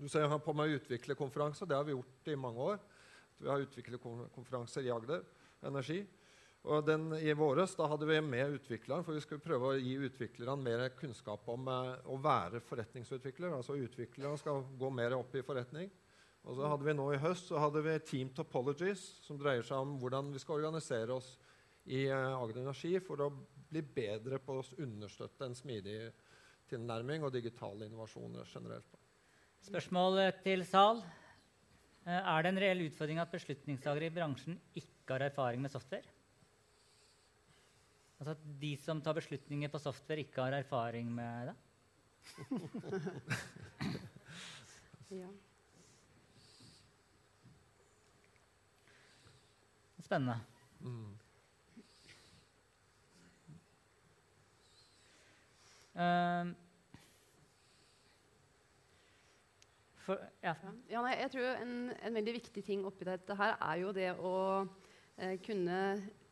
du 0.00 0.08
ser 0.08 0.24
jeg 0.24 0.32
har 0.32 0.40
på 0.40 0.54
meg 0.56 0.78
utviklerkonferanse. 0.78 1.66
Det 1.68 1.76
har 1.76 1.84
vi 1.84 1.92
gjort 1.92 2.28
i 2.32 2.38
mange 2.40 2.64
år. 2.72 2.80
Vi 3.36 3.48
har 3.50 3.60
utviklerkonferanser 3.66 4.86
i 4.86 4.92
Agder 4.94 5.26
Energi. 5.68 6.00
Og 6.72 6.84
den, 6.84 7.10
I 7.20 7.34
våres 7.36 7.74
da 7.76 7.86
hadde 7.88 8.08
vi 8.08 8.18
med 8.24 8.56
utvikleren, 8.56 9.04
for 9.04 9.16
vi 9.16 9.22
skulle 9.24 9.44
prøve 9.44 9.70
å 9.70 9.80
gi 9.80 9.94
utviklerne 10.00 10.56
mer 10.60 10.86
kunnskap 10.96 11.46
om 11.52 11.68
eh, 11.72 12.08
å 12.12 12.16
være 12.20 12.62
forretningsutvikler. 12.64 13.52
Altså 13.56 13.76
Utviklerne 13.80 14.40
skal 14.40 14.64
gå 14.80 14.90
mer 14.92 15.16
opp 15.16 15.36
i 15.36 15.44
forretning. 15.44 15.92
Og 16.48 16.56
så 16.56 16.68
hadde 16.72 16.86
vi 16.86 16.96
nå 16.96 17.06
I 17.12 17.20
høst 17.20 17.50
så 17.50 17.60
hadde 17.60 17.82
vi 17.84 17.98
Team 18.08 18.30
Topologies, 18.36 19.02
som 19.26 19.38
dreier 19.40 19.64
seg 19.66 19.82
om 19.82 19.96
hvordan 20.00 20.30
vi 20.32 20.40
skal 20.40 20.60
organisere 20.60 21.18
oss 21.18 21.34
i 21.90 22.06
eh, 22.06 22.14
Agder 22.14 22.62
Energi 22.62 22.94
for 23.04 23.20
å 23.24 23.30
bli 23.70 23.82
bedre 23.84 24.40
på 24.42 24.56
å 24.58 24.66
understøtte 24.82 25.46
en 25.46 25.56
smidig 25.56 25.98
tilnærming 26.70 27.26
og 27.26 27.34
digitale 27.34 27.88
innovasjoner 27.88 28.48
generelt. 28.48 28.96
Spørsmål 29.66 30.22
til 30.44 30.64
sal. 30.68 31.02
Eh, 32.06 32.16
er 32.16 32.46
det 32.46 32.54
en 32.54 32.62
reell 32.64 32.86
utfordring 32.86 33.20
at 33.20 33.32
beslutningstagere 33.34 34.08
i 34.08 34.14
bransjen 34.14 34.56
ikke 34.80 35.16
har 35.18 35.26
erfaring 35.28 35.60
med 35.64 35.74
software? 35.74 36.16
Altså 38.20 38.34
at 38.36 38.48
de 38.60 38.72
som 38.80 39.00
tar 39.00 39.16
beslutninger 39.16 39.72
på 39.72 39.80
software, 39.80 40.24
ikke 40.24 40.44
har 40.44 40.56
erfaring 40.60 41.12
med 41.12 41.52
det? 41.52 41.56
ja. 45.20 45.30
Spennende. 50.10 50.40
Mm. 50.82 51.10
Uh, 55.94 56.48
for, 60.02 60.18
ja. 60.42 60.56
ja 60.90 61.02
nei, 61.04 61.12
jeg 61.20 61.30
tror 61.36 61.46
en, 61.60 61.74
en, 61.94 62.16
veldig 62.18 62.34
viktig 62.40 62.64
ting 62.66 62.82
oppi 62.88 63.06
dette 63.06 63.36
her 63.38 63.54
er 63.54 63.78
jo 63.84 63.92
det 63.94 64.08
å 64.18 64.34
eh, 65.14 65.36
kunne 65.46 65.78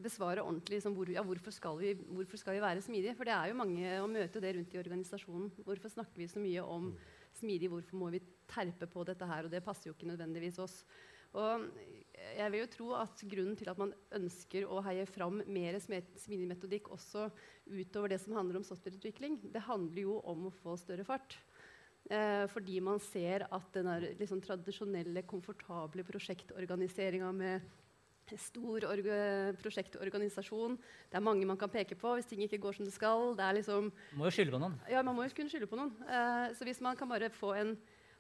besvare 0.03 0.43
ordentlig 0.43 0.81
liksom, 0.81 0.99
hvor, 0.99 1.15
ja, 1.15 1.23
hvorfor, 1.23 1.55
skal 1.55 1.79
vi, 1.79 1.93
hvorfor, 2.01 2.43
skal 2.43 2.59
vi, 2.59 2.65
være 2.67 2.83
smidige. 2.83 3.15
For 3.15 3.31
det 3.31 3.37
er 3.37 3.53
jo 3.53 3.61
mange 3.61 3.95
å 4.03 4.11
møte 4.11 4.43
det 4.43 4.57
rundt 4.57 4.75
i 4.75 4.83
organisasjonen. 4.83 5.53
Hvorfor 5.69 5.95
snakker 5.95 6.19
vi 6.25 6.33
så 6.35 6.43
mye 6.43 6.67
om 6.67 6.91
smidig? 7.39 7.71
Hvorfor 7.71 8.03
må 8.03 8.11
vi 8.17 8.25
terpe 8.51 8.91
på 8.91 9.07
dette 9.07 9.31
her? 9.31 9.47
Og 9.47 9.55
det 9.55 9.63
passer 9.63 9.93
jo 9.93 9.95
ikke 9.95 10.11
nødvendigvis 10.11 10.59
oss. 10.67 10.81
Og 11.39 11.71
jeg 12.39 12.53
vil 12.53 12.63
jo 12.63 12.71
tro 12.73 12.89
at 12.99 13.23
grunnen 13.31 13.57
til 13.59 13.71
at 13.71 13.81
man 13.81 13.95
ønsker 14.15 14.67
å 14.69 14.83
heie 14.87 15.07
fram 15.11 15.41
mer 15.47 15.79
smidigmetodikk 15.83 16.91
også 16.95 17.29
utover 17.67 18.13
det 18.13 18.21
som 18.23 18.37
handler 18.39 18.61
om 18.61 18.67
softwareutvikling, 18.67 19.41
det 19.53 19.65
handler 19.67 20.05
jo 20.05 20.21
om 20.29 20.49
å 20.49 20.55
få 20.61 20.77
større 20.81 21.07
fart. 21.09 21.39
Eh, 22.09 22.47
fordi 22.49 22.79
man 22.81 23.01
ser 23.05 23.45
at 23.53 23.75
den 23.75 23.91
liksom, 24.21 24.41
tradisjonelle, 24.45 25.27
komfortable 25.29 26.07
prosjektorganiseringa 26.09 27.33
med 27.37 27.67
stor 28.37 28.85
prosjektorganisasjon. 29.63 30.77
Det 31.09 31.17
er 31.17 31.25
mange 31.25 31.47
man 31.49 31.57
kan 31.61 31.71
peke 31.73 31.97
på 31.97 32.13
hvis 32.17 32.29
ting 32.29 32.43
ikke 32.45 32.61
går 32.61 32.77
som 32.77 32.89
det 32.89 32.93
skal. 32.93 33.33
Det 33.39 33.49
liksom, 33.61 33.93
må 34.21 34.29
jo 34.29 34.35
skylde 34.37 34.53
på 34.53 34.61
noen. 34.61 34.77
Ja, 34.91 35.05
man 35.05 35.17
må 35.17 35.25
jo 35.25 35.37
kunne 35.37 35.53
skylde 35.53 35.69
på 35.71 35.79
noen. 35.81 35.95
Eh, 36.05 36.49
så 36.57 36.69
hvis 36.69 36.83
man 36.85 36.97
kan 36.99 37.09
bare 37.09 37.33
få 37.33 37.55
en, 37.57 37.77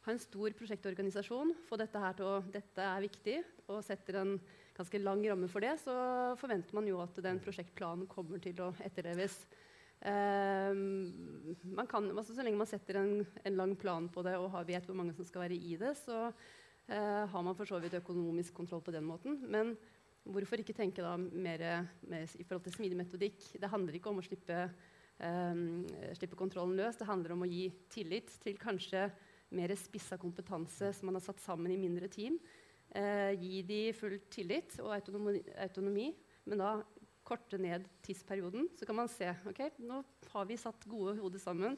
ha 0.08 0.14
en 0.14 0.22
stor 0.22 0.54
prosjektorganisasjon, 0.56 1.54
få 1.68 1.78
dette 1.80 2.02
her 2.02 2.16
til 2.18 2.28
å 2.28 2.36
Dette 2.52 2.84
er 2.84 3.04
viktig, 3.04 3.36
og 3.68 3.84
setter 3.86 4.22
en 4.22 4.34
ganske 4.76 5.00
lang 5.02 5.22
ramme 5.28 5.48
for 5.52 5.64
det, 5.64 5.74
så 5.82 5.94
forventer 6.40 6.76
man 6.78 6.88
jo 6.88 7.00
at 7.04 7.18
den 7.24 7.40
prosjektplanen 7.44 8.08
kommer 8.10 8.40
til 8.42 8.58
å 8.64 8.70
etterleves. 8.84 9.36
Uh, 9.98 10.72
kan, 11.90 12.06
altså, 12.14 12.32
så 12.32 12.44
lenge 12.46 12.60
man 12.60 12.70
setter 12.70 13.00
en, 13.00 13.12
en, 13.42 13.56
lang 13.58 13.74
plan 13.76 14.06
på 14.14 14.22
det 14.22 14.36
og 14.38 14.52
har, 14.52 14.66
vet 14.68 14.86
hvor 14.86 14.94
mange 14.94 15.16
som 15.16 15.26
skal 15.26 15.42
være 15.48 15.58
i 15.58 15.74
det, 15.80 15.96
så 15.98 16.28
uh, 16.30 17.24
har 17.28 17.42
man 17.42 17.56
for 17.58 17.68
så 17.68 17.80
vidt 17.82 17.98
økonomisk 17.98 18.54
kontroll 18.54 18.84
på 18.86 18.94
den 18.94 19.06
måten. 19.08 19.40
Men 19.50 19.74
Hvorfor 20.28 20.60
ikke 20.60 20.76
tenke 20.76 21.00
da 21.00 21.14
mer, 21.16 21.62
mer 22.04 22.24
i 22.36 22.44
forhold 22.44 22.66
til 22.66 22.74
smidig 22.74 22.98
metodikk? 22.98 23.38
Det 23.56 23.70
handler 23.72 23.96
ikke 23.96 24.10
om 24.10 24.18
å 24.20 24.24
slippe, 24.24 24.58
um, 25.24 25.86
slippe, 26.18 26.36
kontrollen 26.36 26.76
løs. 26.76 26.98
Det 27.00 27.08
handler 27.08 27.32
om 27.32 27.46
å 27.46 27.48
gi 27.48 27.68
tillit 27.92 28.34
til 28.42 28.58
kanskje 28.60 29.06
mer 29.54 29.74
spissa 29.78 30.18
kompetanse 30.20 30.92
som 30.96 31.08
man 31.08 31.18
har 31.18 31.24
satt 31.24 31.40
sammen 31.42 31.72
i 31.72 31.80
mindre 31.80 32.08
team. 32.12 32.38
Eh, 32.96 33.32
gi 33.40 33.62
de 33.68 33.80
full 33.96 34.18
tillit 34.32 34.78
og 34.82 34.94
autonomi, 34.96 35.42
autonomi, 35.60 36.08
men 36.48 36.62
da 36.62 36.76
korte 37.28 37.60
ned 37.60 37.84
tidsperioden. 38.04 38.70
Så 38.78 38.88
kan 38.88 38.96
man 38.96 39.10
se 39.12 39.28
ok, 39.48 39.64
nå 39.84 40.02
har 40.32 40.48
vi 40.48 40.60
satt 40.60 40.88
gode 40.88 41.18
hoder 41.20 41.42
sammen. 41.42 41.76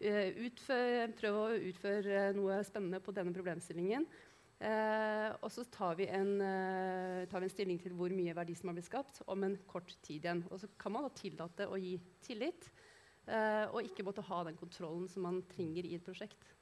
Eh, 0.00 0.32
utfør, 0.48 1.12
prøv 1.16 1.42
å 1.42 1.44
utføre 1.70 2.30
noe 2.36 2.62
spennende 2.68 3.02
på 3.04 3.14
denne 3.16 3.36
problemstillingen. 3.36 4.08
Eh, 4.56 5.30
og 5.44 5.50
så 5.52 5.66
tar 5.68 5.98
vi, 5.98 6.06
en, 6.08 6.40
eh, 6.40 7.26
tar 7.28 7.42
vi, 7.42 7.44
en, 7.44 7.52
stilling 7.52 7.80
til 7.80 7.92
hvor 7.92 8.12
mye 8.12 8.32
verdi 8.36 8.54
som 8.56 8.70
har 8.70 8.78
blitt 8.78 8.88
skapt 8.88 9.20
om 9.28 9.44
en 9.44 9.56
kort 9.68 9.92
tid 10.00 10.24
igjen. 10.24 10.44
Og 10.48 10.62
så 10.62 10.70
kan 10.80 10.94
man 10.94 11.04
da 11.04 11.12
tillate 11.12 11.68
å 11.68 11.76
gi 11.76 11.98
tillit, 12.24 12.70
eh, 13.28 13.66
og 13.68 13.84
ikke 13.84 14.06
måtte 14.06 14.24
ha 14.24 14.44
den 14.44 14.56
kontrollen 14.56 15.08
som 15.12 15.28
man 15.28 15.42
trenger 15.52 15.84
i 15.84 15.96
et 15.98 16.04
prosjekt. 16.04 16.55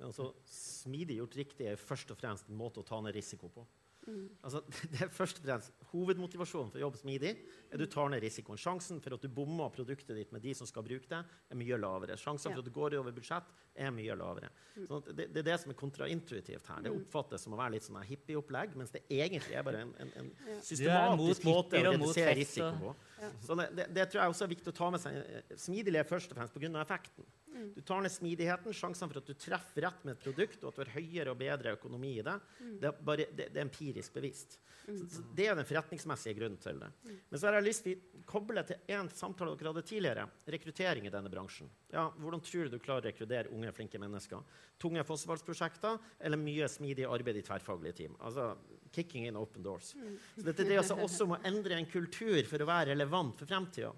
Men 0.00 0.08
altså, 0.08 0.30
Smidig 0.48 1.20
gjort 1.20 1.36
riktig 1.36 1.68
er 1.68 1.80
først 1.80 2.10
og 2.14 2.18
fremst 2.18 2.48
en 2.48 2.58
måte 2.58 2.80
å 2.80 2.86
ta 2.88 2.98
ned 3.04 3.12
risiko 3.14 3.52
på. 3.52 3.66
Mm. 4.08 4.28
Altså, 4.42 4.62
det 4.92 5.02
er 5.04 5.10
først 5.12 5.40
og 5.40 5.44
fremst 5.44 5.88
Hovedmotivasjonen 5.90 6.70
for 6.72 6.80
å 6.80 6.86
jobbe 6.86 7.00
smidig 7.00 7.32
er 7.70 7.80
du 7.80 7.84
tar 7.90 8.08
ned 8.10 8.22
risikoen. 8.24 8.58
Sjansen 8.60 9.00
for 9.02 9.14
at 9.16 9.24
du 9.24 9.28
bommer 9.32 9.72
produktet 9.74 10.16
ditt 10.16 10.32
med 10.34 10.42
de 10.44 10.54
som 10.56 10.68
skal 10.68 10.84
bruke 10.86 11.10
det, 11.10 11.20
er 11.20 11.58
mye 11.60 11.78
lavere. 11.80 12.16
Sjansen 12.20 12.50
ja. 12.50 12.56
for 12.56 12.64
at 12.64 12.70
du 12.70 12.74
går 12.74 12.96
over 12.98 13.14
budsjett, 13.14 13.50
er 13.80 13.92
mye 13.94 14.16
lavere. 14.18 14.50
Mm. 14.74 14.86
Sånn 14.88 15.04
det, 15.10 15.28
det, 15.28 15.42
er 15.42 15.48
det 15.50 15.58
som 15.62 15.74
er 15.74 15.78
kontraintuitivt 15.82 16.72
her. 16.72 16.80
Det 16.86 16.94
mm. 16.94 17.02
oppfattes 17.02 17.44
som 17.46 17.54
å 17.56 17.60
være 17.60 17.76
litt 17.76 17.86
sånn 17.86 18.00
hippieopplegg, 18.08 18.74
mens 18.80 18.94
det 18.96 19.04
egentlig 19.12 19.58
er 19.60 19.66
bare 19.66 19.84
en, 19.84 19.92
en, 20.00 20.14
en 20.24 20.64
systematisk 20.64 21.46
måte 21.50 21.82
å 21.82 21.92
redusere 21.92 22.34
risiko 22.40 22.72
på. 22.80 22.96
Ja. 23.20 23.30
Så 23.44 23.58
det, 23.60 23.90
det, 23.92 24.08
tror 24.08 24.24
jeg 24.24 24.34
også 24.34 24.46
er 24.46 24.54
viktig 24.56 24.72
å 24.72 24.78
ta 24.80 24.90
med 24.94 25.02
seg. 25.02 25.20
Smidig 25.60 25.94
er 26.00 26.08
først 26.08 26.32
og 26.32 26.40
fremst 26.40 26.56
pga. 26.56 26.72
effekten. 26.80 27.28
Mm. 27.50 27.68
Du 27.74 27.80
tar 27.86 28.02
ned 28.04 28.12
smidigheten, 28.12 28.74
sjansene 28.76 29.10
for 29.10 29.20
at 29.20 29.30
du 29.30 29.34
treffer 29.38 29.84
rett 29.86 30.04
med 30.06 30.16
et 30.16 30.24
produkt, 30.24 30.62
og 30.62 30.70
at 30.70 30.78
du 30.78 30.82
har 30.84 30.92
høyere 30.96 31.32
og 31.32 31.38
bedre 31.40 31.74
økonomi 31.76 32.12
i 32.18 32.24
det, 32.26 32.36
mm. 32.60 32.74
det, 32.80 32.90
er 32.90 33.04
bare, 33.10 33.26
det, 33.30 33.48
det, 33.50 33.58
er 33.58 33.66
empirisk 33.66 34.16
bevisst. 34.16 34.58
Så, 34.84 34.94
mm. 34.94 35.08
så 35.12 35.24
Det 35.36 35.46
er 35.46 35.58
den 35.58 35.68
forretningsmessige 35.68 36.36
grunnen 36.38 36.60
til 36.62 36.80
det. 36.82 36.90
Men 37.04 37.36
så 37.40 37.48
har 37.48 37.58
jeg 37.58 37.68
lyst 37.68 37.86
til 37.86 37.98
å 37.98 38.24
koble 38.30 38.64
til 38.66 38.96
en 38.96 39.10
samtale 39.14 39.56
dere 39.58 39.72
hadde 39.72 39.86
tidligere. 39.90 40.26
Rekruttering 40.56 41.08
i 41.08 41.14
denne 41.14 41.32
bransjen. 41.32 41.70
Ja, 41.92 42.08
hvordan 42.18 42.44
tror 42.46 42.68
du 42.68 42.76
du 42.76 42.82
klarer 42.82 43.04
å 43.04 43.08
rekruttere 43.10 43.54
unge, 43.54 43.74
flinke 43.76 44.00
mennesker? 44.02 44.44
Tunge 44.80 45.04
fossefallsprosjekter 45.06 45.98
eller 46.18 46.40
mye 46.40 46.70
smidig 46.70 47.08
arbeid 47.10 47.40
i 47.40 47.46
tverrfaglige 47.46 47.98
team? 48.02 48.16
Altså, 48.24 48.52
kicking 48.94 49.26
in 49.28 49.38
open 49.38 49.62
doors. 49.62 49.94
Så 50.36 50.44
dette 50.44 50.66
dreier 50.66 50.84
seg 50.86 51.00
også 51.02 51.26
om 51.26 51.36
å 51.36 51.40
endre 51.46 51.78
en 51.78 51.88
kultur 51.90 52.40
for 52.48 52.62
å 52.62 52.68
være 52.68 52.90
relevant 52.92 53.38
for 53.38 53.50
fremtida. 53.50 53.92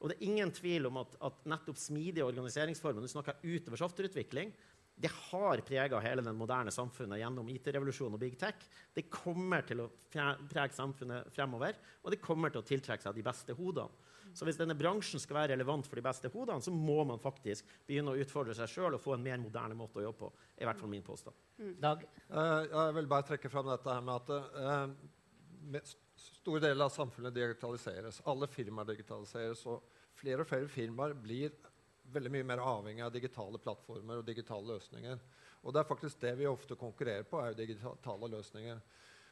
Og 0.00 0.08
det 0.10 0.16
er 0.16 0.26
ingen 0.30 0.52
tvil 0.56 0.88
om 0.88 1.00
at, 1.02 1.16
at 1.28 1.46
nettopp 1.52 1.78
smidige 1.78 2.26
organiseringsformer 2.26 3.04
du 3.04 3.10
snakker 3.12 3.42
utover 3.44 3.82
softwareutvikling, 3.82 4.52
det 5.00 5.10
har 5.30 5.62
prega 5.64 6.00
hele 6.04 6.22
den 6.24 6.36
moderne 6.36 6.72
samfunnet 6.74 7.22
gjennom 7.22 7.48
IT-revolusjonen 7.48 8.18
og 8.18 8.20
big 8.20 8.36
tech. 8.40 8.60
Det 8.92 9.06
kommer 9.08 9.64
til 9.64 9.86
å 9.86 9.88
prege 10.10 10.76
samfunnet 10.76 11.30
fremover, 11.32 11.78
og 12.04 12.12
det 12.12 12.20
kommer 12.20 12.52
til 12.52 12.60
å 12.60 12.68
tiltrekke 12.68 13.06
seg 13.06 13.16
de 13.16 13.24
beste 13.24 13.56
hodene. 13.56 14.08
Så 14.36 14.46
hvis 14.46 14.58
denne 14.60 14.76
bransjen 14.78 15.22
skal 15.22 15.40
være 15.40 15.54
relevant 15.54 15.88
for 15.88 15.98
de 15.98 16.04
beste 16.04 16.30
hodene, 16.32 16.62
så 16.62 16.72
må 16.74 17.00
man 17.08 17.22
faktisk 17.22 17.68
begynne 17.88 18.14
å 18.14 18.20
utfordre 18.20 18.54
seg 18.56 18.70
sjøl 18.70 18.96
og 18.96 19.02
få 19.02 19.16
en 19.16 19.24
mer 19.24 19.40
moderne 19.42 19.78
måte 19.78 20.00
å 20.00 20.04
jobbe 20.04 20.26
på. 20.26 20.30
i 20.60 20.68
hvert 20.68 20.80
fall 20.80 20.92
min 20.92 21.06
påstand. 21.06 21.40
Mm. 21.58 21.72
Dag? 21.82 22.04
Uh, 22.28 22.60
jeg 22.66 22.94
vil 22.98 23.10
bare 23.10 23.28
trekke 23.30 23.50
fram 23.52 23.70
dette 23.70 23.96
her 23.96 24.06
med 24.06 24.14
at 24.20 24.30
uh, 24.54 25.82
store 26.20 26.62
deler 26.62 26.86
av 26.86 26.94
samfunnet 26.94 27.34
digitaliseres. 27.34 28.22
Alle 28.30 28.48
firmaer 28.50 28.92
digitaliseres. 28.92 29.66
og 29.66 29.82
Flere 30.20 30.44
og 30.44 30.50
flere 30.50 30.70
firmaer 30.70 31.16
blir 31.16 31.54
veldig 32.10 32.32
mye 32.34 32.46
mer 32.46 32.62
avhengig 32.64 33.04
av 33.06 33.12
digitale 33.14 33.60
plattformer 33.62 34.20
og 34.20 34.26
digitale 34.26 34.74
løsninger. 34.74 35.20
Og 35.60 35.74
det 35.74 35.82
er 35.82 35.88
faktisk 35.88 36.22
det 36.22 36.32
vi 36.38 36.48
ofte 36.48 36.78
konkurrerer 36.78 37.26
på, 37.28 37.40
er 37.40 37.52
jo 37.52 37.60
digitale 37.60 38.30
løsninger. 38.32 38.80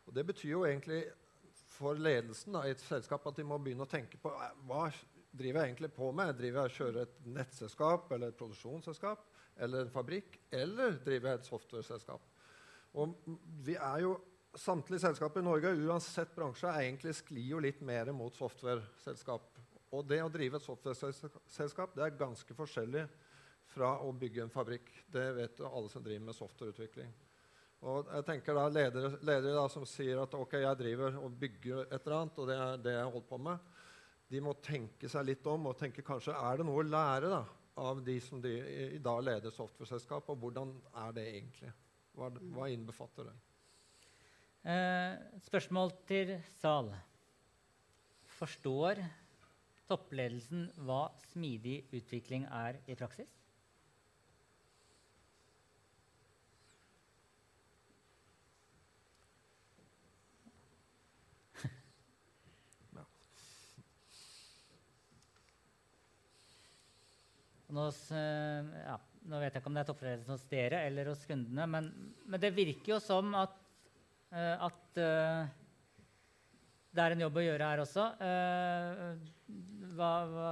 Og 0.06 0.14
det 0.16 0.24
betyr 0.28 0.52
jo 0.52 0.66
egentlig 0.68 1.02
for 1.78 1.98
ledelsen 1.98 2.56
da, 2.56 2.64
i 2.66 2.74
et 2.74 2.82
selskap 2.82 3.26
at 3.30 3.38
de 3.38 3.46
må 3.46 3.58
begynne 3.62 3.86
å 3.86 3.90
tenke 3.90 4.18
på 4.20 4.32
hva 4.68 4.88
driver 5.30 5.62
jeg 5.62 5.70
egentlig 5.70 5.92
på 5.94 6.10
med. 6.16 6.34
Driver 6.38 6.64
jeg 6.64 6.72
og 6.72 6.78
kjører 6.78 7.04
et 7.04 7.20
nettselskap 7.38 8.10
eller 8.14 8.32
et 8.32 8.38
produksjonsselskap 8.40 9.22
eller 9.62 9.84
en 9.84 9.92
fabrikk? 9.94 10.40
Eller 10.54 10.98
driver 11.04 11.32
jeg 11.32 11.40
et 11.40 11.50
software-selskap? 11.52 12.26
Og 12.98 13.14
vi 13.64 13.78
er 13.78 14.02
jo, 14.06 14.18
Samtlige 14.58 15.02
selskaper 15.04 15.42
i 15.42 15.44
Norge 15.44 15.70
uansett 15.86 16.30
bransje 16.34 16.70
er 16.72 16.86
egentlig 16.86 17.12
sklir 17.14 17.50
jo 17.52 17.58
litt 17.62 17.82
mer 17.84 18.08
mot 18.16 18.34
software-selskap. 18.34 19.60
Og 19.92 20.06
det 20.08 20.22
å 20.24 20.30
drive 20.32 20.56
et 20.58 20.64
software-selskap 20.64 21.92
det 21.94 22.06
er 22.06 22.16
ganske 22.18 22.56
forskjellig 22.56 23.04
fra 23.68 23.92
å 24.02 24.08
bygge 24.16 24.46
en 24.46 24.52
fabrikk. 24.52 24.88
Det 25.12 25.26
vet 25.36 25.60
alle 25.68 25.92
som 25.92 26.02
driver 26.02 26.30
med 26.30 26.38
softwareutvikling. 26.38 27.12
Og 27.86 28.08
jeg 28.10 28.26
tenker 28.26 28.56
da 28.58 28.64
Ledere, 28.72 29.12
ledere 29.22 29.54
da, 29.54 29.66
som 29.70 29.84
sier 29.86 30.18
at 30.24 30.34
ok, 30.34 30.56
jeg 30.64 30.78
driver 30.80 31.18
og 31.20 31.36
bygger 31.38 31.84
et 31.84 32.00
eller 32.00 32.16
annet, 32.18 32.40
og 32.40 32.48
det 32.50 32.56
er 32.58 32.80
det 32.82 32.94
jeg 32.96 33.12
holder 33.12 33.28
på 33.28 33.38
med, 33.46 33.68
de 34.28 34.40
må 34.44 34.54
tenke 34.60 35.08
seg 35.08 35.24
litt 35.24 35.46
om 35.48 35.70
og 35.70 35.78
tenke 35.78 36.04
kanskje 36.04 36.34
er 36.36 36.58
det 36.58 36.66
noe 36.68 36.82
å 36.82 36.88
lære 36.88 37.30
da, 37.32 37.42
av 37.78 38.02
de 38.04 38.16
som 38.20 38.42
de, 38.42 38.54
i 38.98 39.02
dag 39.02 39.22
leder 39.24 39.54
software-selskap, 39.54 40.26
og 40.28 40.42
hvordan 40.42 40.74
er 41.06 41.14
det 41.16 41.26
egentlig? 41.30 41.70
Hva, 42.18 42.32
hva 42.56 42.66
innbefatter 42.74 43.30
det? 43.30 43.36
Eh, 44.68 45.14
spørsmål 45.46 45.94
til 46.08 46.34
sal. 46.58 46.90
Forstår 48.40 49.00
toppledelsen 49.88 50.66
hva 50.84 51.06
smidig 51.30 51.84
utvikling 51.94 52.44
er 52.50 52.82
i 52.90 52.98
praksis? 52.98 53.30
Nå, 67.68 67.84
ja, 68.14 68.96
nå, 69.28 69.38
vet 69.42 69.52
jeg 69.52 69.60
ikke 69.60 69.68
om 69.68 69.76
det 69.76 69.82
er 69.82 69.88
toppledelsen 69.90 70.32
hos 70.32 70.44
dere 70.48 70.82
eller 70.88 71.10
hos 71.12 71.24
kundene, 71.28 71.66
men, 71.68 71.88
men 72.24 72.40
det 72.40 72.54
virker 72.56 72.94
jo 72.94 73.00
som 73.04 73.34
at, 73.36 73.58
at 74.32 75.00
det 76.98 77.04
er 77.04 77.14
en 77.14 77.22
jobb 77.26 77.36
å 77.38 77.44
gjøre 77.44 77.66
her 77.70 77.82
også. 77.82 78.04
Hva, 79.98 80.12
hva, 80.32 80.46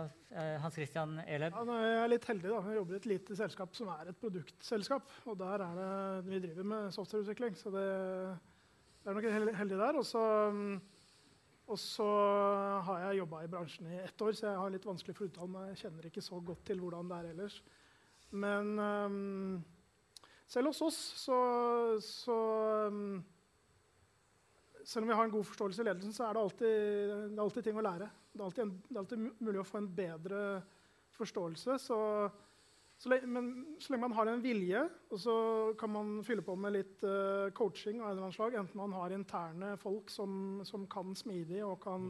Hans 0.62 0.76
Christian 0.76 1.16
Eleb? 1.24 1.56
Ja, 1.56 1.78
jeg 1.82 1.96
er 2.02 2.12
litt 2.12 2.28
heldig. 2.28 2.50
da. 2.52 2.60
Jeg 2.68 2.78
jobber 2.80 2.96
i 2.96 3.00
et 3.00 3.08
lite 3.10 3.38
selskap 3.38 3.78
som 3.78 3.88
er 3.94 4.10
et 4.12 4.20
produktselskap. 4.20 5.14
Og 5.26 5.38
der 5.40 5.64
er 5.64 5.80
det, 5.80 5.88
vi 6.28 6.42
driver 6.44 6.68
med 6.74 6.92
softwareutvikling, 6.94 7.56
så 7.58 7.72
det, 7.74 7.86
det 9.02 9.10
er 9.10 9.18
nok 9.18 9.56
heldig 9.62 9.80
der. 9.80 9.98
Og 9.98 10.06
så 10.06 10.22
og 11.66 11.78
så 11.82 12.06
har 12.86 13.00
jeg 13.08 13.20
jobba 13.20 13.40
i 13.42 13.48
bransjen 13.50 13.88
i 13.90 13.98
ett 13.98 14.22
år, 14.22 14.36
så 14.38 14.46
jeg 14.46 14.58
har 14.60 14.70
litt 14.70 14.86
vanskelig 14.86 15.16
for 15.16 15.26
å 15.26 15.30
uttale 15.30 15.50
meg. 15.50 15.70
Jeg 15.72 15.80
kjenner 15.80 16.06
ikke 16.06 16.22
så 16.22 16.38
godt 16.38 16.62
til 16.68 16.78
hvordan 16.82 17.10
det 17.10 17.16
er 17.16 17.30
ellers. 17.32 17.56
Men 18.30 18.70
um, 18.78 19.56
selv 20.46 20.70
hos 20.70 20.82
oss 20.86 20.98
så, 21.24 21.38
så 22.02 22.36
um, 22.90 23.18
Selv 24.86 25.02
om 25.02 25.10
vi 25.10 25.16
har 25.18 25.26
en 25.26 25.34
god 25.34 25.46
forståelse 25.48 25.82
i 25.82 25.86
ledelsen, 25.88 26.14
så 26.14 26.28
er 26.28 26.36
det 26.36 26.42
alltid, 26.44 26.74
det 27.32 27.34
er 27.34 27.42
alltid 27.42 27.64
ting 27.66 27.78
å 27.80 27.82
lære. 27.82 28.06
Det 28.30 28.44
er 28.44 28.62
en, 28.62 28.74
det 28.86 28.94
er 28.94 29.00
alltid 29.02 29.24
mulig 29.42 29.58
å 29.58 29.66
få 29.66 29.80
en 29.80 29.88
bedre 29.96 30.42
forståelse. 31.16 31.78
Så 31.82 31.98
så 32.96 33.10
lenge, 33.12 33.28
men 33.28 33.48
så 33.82 33.92
lenge 33.92 34.06
man 34.06 34.16
har 34.16 34.30
en 34.30 34.42
vilje, 34.44 34.82
og 35.12 35.20
så 35.20 35.36
kan 35.80 35.92
man 35.92 36.12
fylle 36.24 36.44
på 36.44 36.54
med 36.56 36.78
litt 36.78 37.04
uh, 37.04 37.52
coaching 37.56 38.00
av 38.00 38.08
en 38.08 38.14
eller 38.14 38.24
annen 38.24 38.36
slag, 38.36 38.56
enten 38.56 38.80
man 38.80 38.96
har 38.96 39.12
interne 39.12 39.74
folk 39.80 40.08
som, 40.12 40.62
som 40.64 40.86
kan 40.88 41.12
smidig 41.18 41.60
og 41.66 41.76
kan, 41.84 42.08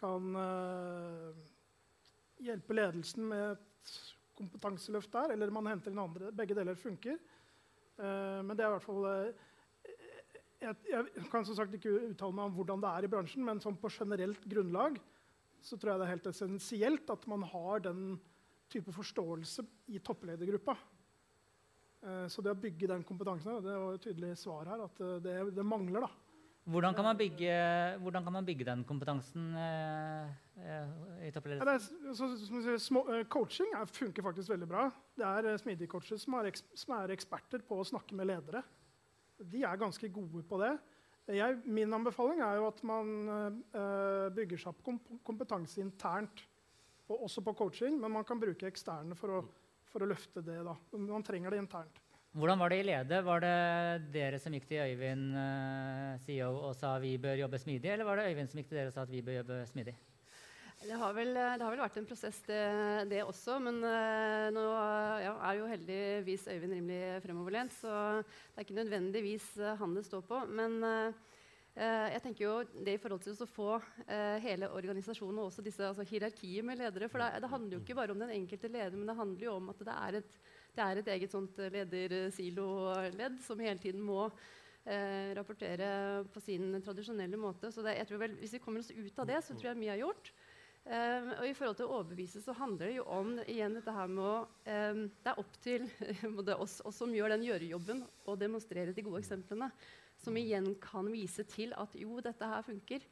kan 0.00 0.34
uh, 0.34 1.46
hjelpe 2.42 2.74
ledelsen 2.74 3.30
med 3.30 3.54
et 3.54 3.96
kompetanseløft 4.36 5.14
der, 5.14 5.36
eller 5.36 5.54
man 5.54 5.70
henter 5.70 5.94
inn 5.94 6.02
andre. 6.02 6.34
Begge 6.34 6.58
deler 6.58 6.76
funker. 6.78 7.20
Uh, 7.96 8.42
men 8.42 8.56
det 8.56 8.66
er 8.66 8.72
i 8.72 8.76
hvert 8.76 8.88
fall 8.88 9.06
jeg, 10.66 10.76
jeg, 10.90 11.26
kan 11.30 11.44
som 11.46 11.56
sagt 11.56 11.74
ikke 11.76 11.92
uttale 12.10 12.34
meg 12.34 12.48
om 12.48 12.56
hvordan 12.56 12.82
det 12.82 12.90
er 12.90 13.06
i 13.06 13.10
bransjen, 13.12 13.44
men 13.46 13.62
sånn 13.62 13.78
på 13.80 13.92
generelt 13.92 14.42
grunnlag 14.48 14.98
så 15.64 15.76
tror 15.76 15.92
jeg 15.92 16.00
det 16.00 16.06
er 16.06 16.14
helt 16.14 16.28
essensielt 16.30 17.12
at 17.12 17.26
man 17.30 17.44
har 17.50 17.82
den 17.86 18.16
type 18.72 18.92
forståelse 18.94 19.64
i 19.94 20.00
toppledergruppa. 20.04 20.76
Eh, 22.06 22.26
så 22.32 22.44
det 22.44 22.52
å 22.52 22.60
bygge 22.60 22.90
den 22.90 23.04
kompetansen 23.06 23.60
det 23.64 23.74
var 23.80 23.96
et 23.96 24.06
tydelig 24.06 24.36
svar 24.40 24.68
her, 24.70 24.86
at 24.86 25.02
eh, 25.02 25.18
det, 25.24 25.36
det 25.56 25.66
mangler. 25.66 26.06
da. 26.06 26.26
Hvordan 26.66 26.96
kan 26.98 27.06
man 27.06 27.18
bygge, 27.18 27.50
kan 28.12 28.32
man 28.34 28.46
bygge 28.46 28.64
den 28.66 28.80
kompetansen 28.84 29.52
eh, 29.54 31.28
i 31.28 31.30
toppledelsen? 31.30 31.68
Ja, 31.70 32.14
så, 32.18 32.26
så, 32.34 32.74
små, 32.82 33.04
coaching 33.30 33.70
er, 33.78 33.86
funker 33.86 34.26
faktisk 34.26 34.50
veldig 34.50 34.68
bra. 34.72 34.88
Det 35.14 35.28
er 35.28 35.60
smidige 35.62 35.92
coacher 35.92 36.18
som 36.18 36.34
er, 36.40 36.50
som 36.74 36.96
er, 36.98 37.14
eksperter 37.14 37.62
på 37.62 37.78
å 37.78 37.86
snakke 37.86 38.18
med 38.18 38.26
ledere. 38.32 38.64
De 39.38 39.62
er 39.62 39.78
ganske 39.78 40.10
gode 40.10 40.42
på 40.48 40.58
det. 40.64 40.72
Jeg, 41.36 41.60
min 41.70 41.94
anbefaling 41.94 42.42
er 42.42 42.58
jo 42.58 42.66
at 42.66 42.82
man 42.86 43.14
eh, 43.30 44.26
bygger 44.34 44.62
seg 44.62 44.74
opp 44.74 45.08
kompetanse 45.26 45.82
internt 45.82 46.42
og 47.06 47.28
også 47.28 47.42
på 47.44 47.54
coaching, 47.54 48.00
men 48.00 48.12
man 48.12 48.26
kan 48.26 48.40
bruke 48.40 48.68
eksterne 48.68 49.16
for 49.18 49.38
å, 49.38 49.44
for 49.90 50.02
å 50.02 50.10
løfte 50.10 50.42
det. 50.44 50.58
Da. 50.66 50.74
Man 50.98 51.24
trenger 51.26 51.54
det 51.54 51.62
internt. 51.62 52.02
Hvordan 52.36 52.60
var 52.60 52.72
det 52.72 52.80
i 52.82 52.84
Lede? 52.84 53.22
Var 53.24 53.40
det 53.40 53.52
dere 54.12 54.40
som 54.42 54.52
gikk 54.52 54.66
til 54.68 54.82
Øyvind, 54.82 55.30
uh, 55.32 56.18
CEO, 56.26 56.50
og 56.68 56.74
sa 56.76 56.96
vi 57.00 57.14
bør 57.20 57.38
jobbe 57.46 57.60
smidig, 57.62 57.94
eller 57.94 58.08
var 58.08 58.20
det 58.20 58.26
Øyvind 58.32 58.50
som 58.52 58.60
gikk 58.60 58.68
til 58.72 58.80
dere 58.80 58.92
og 58.92 58.96
sa 58.96 59.06
at 59.06 59.14
vi 59.14 59.22
bør 59.24 59.38
jobbe 59.38 59.62
smidig? 59.70 59.94
Det 60.76 60.98
har 61.00 61.14
vel, 61.16 61.30
det 61.32 61.64
har 61.64 61.72
vel 61.72 61.80
vært 61.80 61.96
en 61.96 62.08
prosess, 62.10 62.42
det, 62.44 62.58
det 63.08 63.22
også. 63.24 63.56
Men 63.64 63.80
uh, 63.80 64.50
nå 64.52 64.66
ja, 65.22 65.32
er 65.48 65.62
jo 65.62 65.70
heldigvis 65.70 66.44
Øyvind 66.52 66.76
rimelig 66.76 67.22
fremoverlent, 67.24 67.78
så 67.78 67.94
det 68.20 68.58
er 68.58 68.66
ikke 68.66 68.82
nødvendigvis 68.82 69.48
uh, 69.62 69.72
han 69.80 69.96
det 69.96 70.04
står 70.10 70.28
på. 70.28 70.42
Men 70.52 70.82
Uh, 70.84 71.35
jeg 71.76 72.22
tenker 72.24 72.40
jo 72.40 72.52
det 72.86 72.94
i 72.96 73.00
forhold 73.00 73.20
til 73.20 73.34
å 73.36 73.48
få 73.50 73.72
uh, 73.76 74.36
hele 74.40 74.70
organisasjonen 74.72 75.42
og 75.42 75.50
også 75.50 75.64
disse 75.64 75.84
altså, 75.84 76.06
hierarkiet 76.08 76.64
med 76.64 76.80
ledere. 76.80 77.10
For 77.12 77.20
det, 77.20 77.42
det, 77.44 77.50
handler 77.52 77.76
jo 77.76 77.80
ikke 77.82 77.98
bare 77.98 78.14
om 78.14 78.22
den 78.22 78.32
enkelte 78.32 78.70
leder, 78.72 78.96
men 78.96 79.10
det 79.10 79.18
handler 79.18 79.44
jo 79.44 79.56
om 79.58 79.68
at 79.74 79.82
det 79.84 79.96
er 79.96 80.18
et, 80.22 80.38
det 80.76 80.86
er 80.86 81.00
et 81.02 81.10
eget 81.16 81.34
sånt 81.34 81.60
ledersiloledd 81.74 83.36
som 83.44 83.60
hele 83.60 83.82
tiden 83.82 84.00
må 84.08 84.22
uh, 84.24 85.28
rapportere 85.36 85.90
på 86.32 86.44
sin 86.44 86.78
tradisjonelle 86.80 87.40
måte. 87.40 87.68
Så 87.68 87.84
det, 87.84 87.98
jeg 88.00 88.08
tror 88.08 88.24
vel, 88.24 88.38
hvis 88.40 88.56
vi 88.56 88.62
kommer 88.64 88.80
oss 88.80 88.94
ut 88.96 89.20
av 89.20 89.28
det, 89.34 89.42
så 89.44 89.52
tror 89.52 89.74
jeg 89.74 89.82
mye 89.82 89.98
er 89.98 90.04
gjort. 90.06 90.32
Um, 90.86 91.32
og 91.40 91.44
i 91.48 91.54
forhold 91.58 91.76
til 91.80 91.88
å 91.88 91.94
overbevise 91.96 92.40
så 92.44 92.54
handler 92.54 92.86
det 92.86 92.98
jo 93.00 93.04
om 93.10 93.32
igjen 93.42 93.72
dette 93.74 93.90
her 93.90 94.06
med 94.06 94.22
å 94.22 94.34
um, 94.46 95.00
Det 95.10 95.32
er 95.32 95.40
opp 95.42 95.56
til 95.64 95.88
oss, 96.62 96.76
oss, 96.78 97.00
som 97.00 97.10
gjør 97.10 97.34
den 97.34 97.42
gjørejobben, 97.48 98.04
å 98.30 98.36
demonstrere 98.38 98.94
de 98.94 99.02
gode 99.02 99.24
eksemplene 99.24 99.66
som 100.26 100.36
igjen 100.38 100.74
kan 100.82 101.08
vise 101.12 101.46
til 101.48 101.74
at 101.78 101.94
jo, 101.98 102.18
dette 102.24 102.50
her 102.50 102.66
funker. 102.66 103.06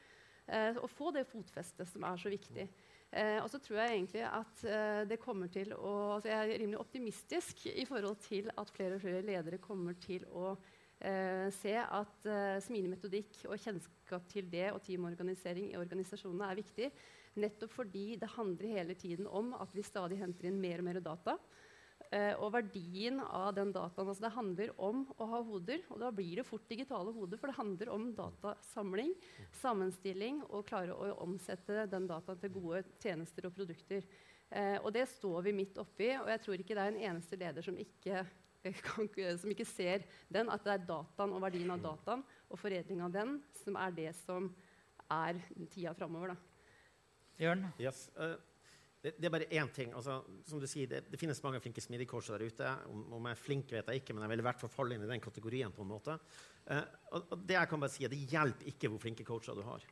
Eh, 0.45 0.83
få 0.93 1.13
det 1.15 1.25
fotfestet 1.31 1.89
som 1.89 2.05
er 2.05 2.21
så 2.21 2.33
viktig. 2.33 2.69
Eh, 3.15 3.39
og 3.41 3.49
så 3.51 3.61
tror 3.63 3.79
jeg 3.81 3.97
egentlig 3.97 4.25
at 4.27 4.65
eh, 4.67 5.03
det 5.09 5.21
kommer 5.23 5.51
til 5.53 5.71
å 5.77 5.93
altså 6.17 6.33
Jeg 6.33 6.39
er 6.41 6.59
rimelig 6.59 6.81
optimistisk 6.83 7.67
i 7.71 7.85
forhold 7.87 8.19
til 8.25 8.51
at 8.51 8.73
flere 8.75 8.99
og 8.99 9.05
flere 9.05 9.23
ledere 9.25 9.61
kommer 9.63 9.95
til 10.03 10.27
å 10.35 10.57
eh, 10.99 11.47
se 11.55 11.77
at 11.79 12.27
eh, 12.27 12.59
smidig 12.65 12.91
metodikk 12.97 13.45
og 13.47 13.61
kjennskap 13.63 14.27
til 14.33 14.51
det 14.51 14.73
og 14.73 14.83
teamorganisering 14.83 15.71
i 15.71 15.79
organisasjonene 15.79 16.51
er 16.51 16.61
viktig. 16.61 16.91
Nettopp 17.41 17.73
fordi 17.75 18.07
det 18.19 18.35
handler 18.35 18.75
hele 18.81 18.99
tiden 18.99 19.31
om 19.31 19.55
at 19.59 19.73
vi 19.75 19.87
stadig 19.87 20.19
henter 20.21 20.51
inn 20.51 20.61
mer 20.63 20.83
og 20.83 20.89
mer 20.91 21.01
data. 21.03 21.39
Uh, 22.13 22.35
og 22.45 22.53
verdien 22.55 23.17
av 23.25 23.55
den 23.57 23.73
dataen. 23.75 24.07
Altså 24.07 24.23
det 24.27 24.35
handler 24.37 24.71
om 24.79 25.01
å 25.19 25.27
ha 25.33 25.41
hoder, 25.47 25.81
og 25.91 25.99
da 26.03 26.11
blir 26.15 26.39
det 26.39 26.47
fort 26.47 26.67
digitale 26.71 27.11
hoder. 27.15 27.41
For 27.41 27.51
det 27.51 27.57
handler 27.57 27.91
om 27.95 28.05
datasamling, 28.15 29.15
sammenstilling 29.63 30.43
og 30.51 30.67
klare 30.69 30.95
å 30.95 31.11
omsette 31.25 31.89
den 31.91 32.07
dataen 32.11 32.39
til 32.43 32.55
gode 32.55 32.85
tjenester 33.03 33.49
og 33.49 33.57
produkter. 33.57 34.07
Eh, 34.55 34.77
og 34.79 34.93
det 34.95 35.09
står 35.11 35.49
vi 35.49 35.57
midt 35.57 35.81
oppi, 35.83 36.13
og 36.21 36.31
jeg 36.31 36.45
tror 36.45 36.63
ikke 36.63 36.77
det 36.77 36.85
er 36.85 36.95
en 36.95 37.05
eneste 37.11 37.41
leder 37.41 37.67
som 37.67 37.79
ikke, 37.81 38.23
kan, 38.87 39.11
som 39.41 39.51
ikke 39.57 39.67
ser 39.67 40.07
den, 40.31 40.53
at 40.53 40.63
det 40.63 40.77
er 40.77 40.89
dataen 40.93 41.35
og 41.35 41.43
verdien 41.43 41.75
av 41.75 41.83
dataen 41.83 42.23
og 42.47 42.61
foredling 42.61 43.03
av 43.03 43.15
den 43.17 43.39
som 43.65 43.81
er 43.81 43.97
det 43.97 44.11
som 44.23 44.53
er 45.11 45.41
tida 45.73 45.97
framover. 45.97 46.37
Jørn? 47.41 47.67
Yes. 47.83 48.07
Uh 48.15 48.37
det, 49.05 49.27
er 49.29 49.33
bare 49.35 49.49
én 49.53 49.69
ting. 49.75 49.91
Altså, 49.93 50.17
som 50.49 50.61
du 50.61 50.65
sier, 50.71 50.89
det, 50.89 51.03
det 51.13 51.19
finnes 51.21 51.43
mange 51.45 51.61
flinke 51.61 51.83
smidigcoacher 51.85 52.39
der 52.39 52.49
ute. 52.49 52.71
Om, 52.89 53.03
om, 53.19 53.27
jeg 53.29 53.37
er 53.37 53.43
flink, 53.43 53.75
vet 53.77 53.91
jeg 53.93 54.01
ikke, 54.01 54.17
men 54.17 54.25
jeg 54.25 54.33
vil 54.33 54.43
i 54.43 54.47
hvert 54.47 54.63
fall 54.63 54.73
falle 54.73 54.97
inn 54.97 55.05
i 55.05 55.11
den 55.11 55.25
kategorien. 55.25 55.75
på 55.77 55.85
en 55.85 55.91
måte. 55.91 56.17
Eh, 56.73 56.81
og, 57.13 57.27
og 57.37 57.43
det 57.45 57.59
jeg 57.59 57.71
kan 57.71 57.85
bare 57.85 57.93
si, 57.93 58.09
det 58.09 58.23
hjelper 58.33 58.73
ikke 58.73 58.89
hvor 58.89 59.03
flinke 59.03 59.27
coacher 59.29 59.59
du 59.59 59.65
har. 59.67 59.85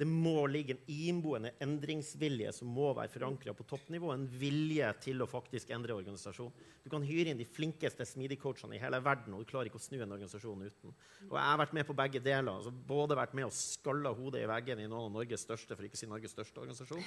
Det 0.00 0.06
må 0.08 0.46
ligge 0.48 0.72
en 0.72 0.86
innboende 0.88 1.50
endringsvilje 1.60 2.54
som 2.56 2.70
må 2.72 2.86
være 2.96 3.12
forankra 3.12 3.52
på 3.52 3.66
toppnivå. 3.68 4.14
En 4.14 4.24
vilje 4.40 4.88
til 5.04 5.20
å 5.20 5.28
faktisk 5.28 5.74
endre 5.76 5.92
organisasjon. 5.98 6.54
Du 6.80 6.88
kan 6.92 7.04
hyre 7.04 7.34
inn 7.34 7.40
de 7.40 7.44
flinkeste 7.44 8.06
smidig-coachene 8.08 8.78
i 8.78 8.80
hele 8.80 9.02
verden, 9.04 9.36
og 9.36 9.44
du 9.44 9.50
klarer 9.50 9.68
ikke 9.68 9.76
å 9.76 9.84
snu 9.84 9.98
en 10.00 10.16
organisasjon 10.16 10.64
uten. 10.64 10.94
Og 11.28 11.36
jeg 11.36 11.44
har 11.44 11.60
vært 11.60 11.76
med 11.76 11.88
på 11.90 11.98
begge 12.00 12.24
deler. 12.24 12.48
Altså 12.54 12.72
både 12.72 13.18
vært 13.20 13.36
med 13.36 13.50
og 13.50 13.56
skalla 13.58 14.14
hodet 14.16 14.46
i 14.46 14.48
veggen 14.48 14.80
i 14.80 14.88
noen 14.88 15.10
av 15.10 15.18
Norges 15.18 15.44
største 15.44 15.76
for 15.76 15.84
ikke 15.84 16.00
å 16.00 16.02
si 16.02 16.08
Norges 16.08 16.32
største 16.32 16.64
organisasjon, 16.64 17.04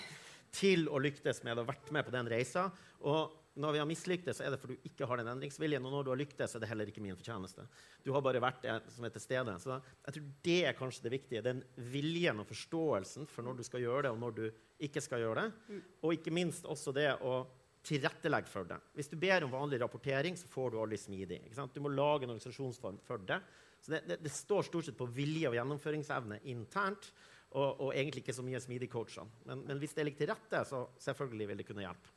til 0.54 0.86
å 0.86 1.02
lyktes 1.02 1.42
med 1.42 1.58
det 1.58 1.66
og 1.66 1.72
vært 1.74 1.90
med 1.98 2.06
på 2.06 2.14
den 2.14 2.30
reisa. 2.30 2.68
Og 3.02 3.34
når 3.54 3.76
vi 3.76 3.82
har 3.82 3.86
mislyktes, 3.86 4.40
er 4.42 4.54
det 4.54 4.58
fordi 4.62 4.76
du 4.80 4.88
ikke 4.90 5.06
har 5.10 5.20
den 5.20 5.30
endringsviljen. 5.30 5.84
Og 5.86 5.94
når 5.94 6.06
du 6.06 6.12
har 6.14 6.20
lyktes, 6.24 6.56
er 6.56 6.64
det 6.64 6.70
heller 6.72 6.90
ikke 6.90 7.04
min 7.06 7.18
fortjeneste. 7.18 7.66
Du 8.02 8.10
har 8.16 8.24
bare 8.26 8.42
vært 8.42 8.64
det 8.66 8.78
som 8.96 9.06
er 9.06 9.14
til 9.14 9.22
stede. 9.22 9.54
Så 9.62 9.76
jeg 9.78 10.16
tror 10.16 10.30
det 10.48 10.60
er 10.70 10.78
kanskje 10.78 11.06
det 11.06 11.12
viktige. 11.14 11.44
Den 11.46 11.60
viljen 11.94 12.42
og 12.42 12.48
forståelsen 12.50 13.30
for 13.30 13.46
når 13.46 13.60
du 13.60 13.66
skal 13.68 13.84
gjøre 13.86 14.08
det, 14.08 14.14
og 14.16 14.24
når 14.24 14.40
du 14.40 14.46
ikke 14.88 15.04
skal 15.06 15.22
gjøre 15.22 15.44
det. 15.44 15.82
Og 16.02 16.16
ikke 16.18 16.34
minst 16.34 16.66
også 16.66 16.96
det 16.98 17.12
å 17.22 17.44
tilrettelegge 17.86 18.50
for 18.50 18.66
det. 18.66 18.80
Hvis 18.96 19.12
du 19.12 19.18
ber 19.20 19.46
om 19.46 19.54
vanlig 19.54 19.82
rapportering, 19.84 20.40
så 20.40 20.50
får 20.50 20.74
du 20.74 20.80
aldri 20.82 20.98
smidig. 20.98 21.44
Du 21.76 21.82
må 21.84 21.92
lage 21.94 22.26
en 22.26 22.34
organisasjonsform 22.34 22.98
for 23.06 23.22
det. 23.28 23.38
Så 23.84 23.94
det, 23.94 24.02
det, 24.08 24.20
det 24.24 24.34
står 24.34 24.66
stort 24.66 24.88
sett 24.88 24.98
på 24.98 25.10
vilje 25.14 25.52
og 25.52 25.60
gjennomføringsevne 25.60 26.42
internt. 26.50 27.12
Og, 27.54 27.84
og 27.86 27.90
egentlig 27.94 28.24
ikke 28.24 28.34
så 28.34 28.42
mye 28.42 28.58
smidig 28.64 28.88
coachene. 28.90 29.30
Men, 29.46 29.60
men 29.68 29.78
hvis 29.78 29.94
det 29.94 30.08
ligger 30.08 30.24
til 30.24 30.32
rette, 30.32 30.64
så 30.66 30.88
selvfølgelig 31.06 31.52
vil 31.52 31.60
det 31.62 31.68
kunne 31.68 31.84
hjelpe. 31.86 32.16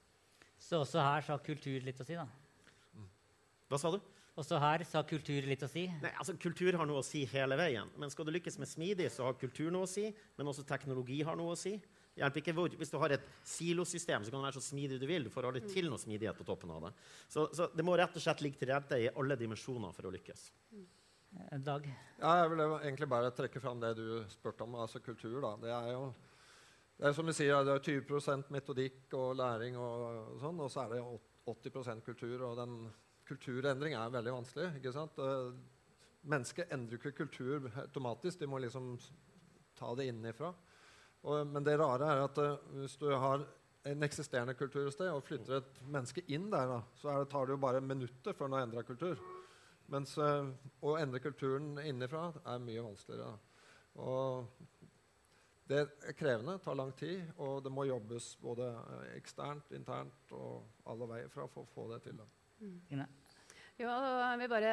Så 0.58 0.80
også 0.82 1.02
her 1.02 1.24
så 1.24 1.34
har 1.36 1.42
kultur 1.46 1.84
litt 1.84 2.00
å 2.00 2.06
si, 2.06 2.16
da. 2.18 2.26
Hva 3.70 3.78
sa 3.80 3.90
du? 3.94 3.98
Også 4.36 4.58
her 4.60 4.82
så 4.84 4.98
har 4.98 5.06
kultur 5.08 5.46
litt 5.48 5.62
å 5.64 5.68
si. 5.70 5.86
Nei, 6.02 6.10
altså 6.20 6.34
Kultur 6.36 6.76
har 6.76 6.88
noe 6.88 7.00
å 7.00 7.04
si 7.06 7.22
hele 7.30 7.56
veien. 7.56 7.88
Men 7.96 8.10
skal 8.12 8.26
du 8.28 8.34
lykkes 8.34 8.58
med 8.60 8.68
smidig, 8.68 9.06
så 9.12 9.24
har 9.24 9.38
kultur 9.40 9.70
noe 9.72 9.86
å 9.86 9.90
si. 9.90 10.10
Men 10.36 10.50
også 10.52 10.66
teknologi 10.68 11.22
har 11.24 11.38
noe 11.40 11.54
å 11.54 11.56
si. 11.56 11.72
Hjelper 12.16 12.42
ikke 12.42 12.54
hvor, 12.56 12.76
Hvis 12.80 12.92
du 12.92 12.98
har 13.00 13.14
et 13.16 13.24
silosystem, 13.48 14.24
så 14.24 14.32
kan 14.32 14.40
du 14.40 14.44
være 14.44 14.58
så 14.58 14.64
smidig 14.68 15.00
du 15.00 15.06
vil. 15.08 15.24
Du 15.24 15.32
får 15.32 15.48
aldri 15.48 15.64
til 15.72 15.88
noe 15.88 16.00
smidighet 16.00 16.36
på 16.36 16.44
toppen 16.48 16.72
av 16.72 16.84
det. 16.84 16.92
Så, 17.32 17.46
så 17.56 17.70
det 17.72 17.84
må 17.84 17.96
rett 17.96 18.12
og 18.16 18.24
slett 18.24 18.44
ligge 18.44 18.60
til 18.60 18.70
rette 18.72 19.00
i 19.00 19.08
alle 19.08 19.40
dimensjoner 19.40 19.96
for 19.96 20.08
å 20.08 20.12
lykkes. 20.12 20.46
Eh, 20.76 21.58
Dag? 21.64 21.88
Ja, 22.20 22.36
jeg 22.42 22.52
vil 22.52 22.64
egentlig 22.66 23.08
bare 23.12 23.32
trekke 23.36 23.60
fram 23.64 23.80
det 23.80 23.94
du 23.96 24.06
spurte 24.32 24.68
om, 24.68 24.76
altså 24.84 25.00
kultur. 25.04 25.40
da. 25.44 25.56
Det 25.64 25.72
er 25.72 25.90
jo 25.94 26.06
det 26.96 27.08
er 27.08 27.16
som 27.16 27.28
du 27.28 27.32
sier, 27.36 27.64
det 27.66 27.74
er 27.74 27.82
20% 28.04 28.52
metodikk 28.54 29.14
og 29.18 29.34
læring, 29.36 29.76
og, 29.76 30.36
sånn, 30.40 30.62
og 30.64 30.70
så 30.72 30.86
er 30.86 30.94
det 30.94 31.02
80% 31.46 32.06
kultur. 32.06 32.46
og 32.48 32.56
den 32.60 32.78
Kulturendring 33.26 33.96
er 33.98 34.12
veldig 34.14 34.32
vanskelig. 34.36 34.68
ikke 34.78 34.92
sant? 34.94 35.16
Mennesket 36.30 36.70
endrer 36.70 37.00
ikke 37.00 37.24
kultur 37.24 37.64
automatisk. 37.82 38.38
De 38.38 38.46
må 38.46 38.60
liksom 38.62 38.92
ta 39.74 39.92
det 39.98 40.06
innenfra. 40.06 40.52
Men 41.26 41.64
det 41.66 41.74
rare 41.80 42.12
er 42.12 42.22
at 42.22 42.38
uh, 42.38 42.68
hvis 42.78 42.94
du 43.00 43.08
har 43.10 43.42
en 43.86 44.02
eksisterende 44.06 44.54
kultur 44.58 44.86
et 44.86 44.94
sted 44.94 45.10
og 45.10 45.24
flytter 45.26 45.58
et 45.58 45.80
menneske 45.82 46.22
inn 46.34 46.48
der, 46.50 46.70
da, 46.70 46.78
så 46.98 47.18
det, 47.18 47.28
tar 47.30 47.46
det 47.46 47.54
jo 47.54 47.62
bare 47.62 47.82
minutter 47.82 48.34
før 48.34 48.48
den 48.48 48.56
har 48.58 48.66
endra 48.66 48.86
kultur. 48.86 49.18
Mens 49.90 50.16
uh, 50.18 50.46
å 50.82 50.96
endre 50.98 51.22
kulturen 51.22 51.76
innenfra 51.82 52.28
er 52.44 52.62
mye 52.62 52.86
vanskeligere. 52.86 53.34
Da. 53.34 53.66
Og 54.06 54.66
det 55.66 55.82
er 55.82 56.14
krevende, 56.14 56.58
tar 56.62 56.78
lang 56.78 56.92
tid, 56.98 57.24
og 57.42 57.58
det 57.64 57.72
må 57.74 57.86
jobbes 57.88 58.32
både 58.42 58.68
eksternt, 59.16 59.72
internt 59.74 60.34
og 60.36 60.86
alle 60.86 61.08
veier 61.10 61.32
fra 61.32 61.48
for 61.50 61.66
å 61.66 61.72
få 61.72 61.88
det 61.90 62.04
til. 62.06 62.20
Mm. 62.62 63.02
Ja, 63.76 63.90
bare, 64.48 64.70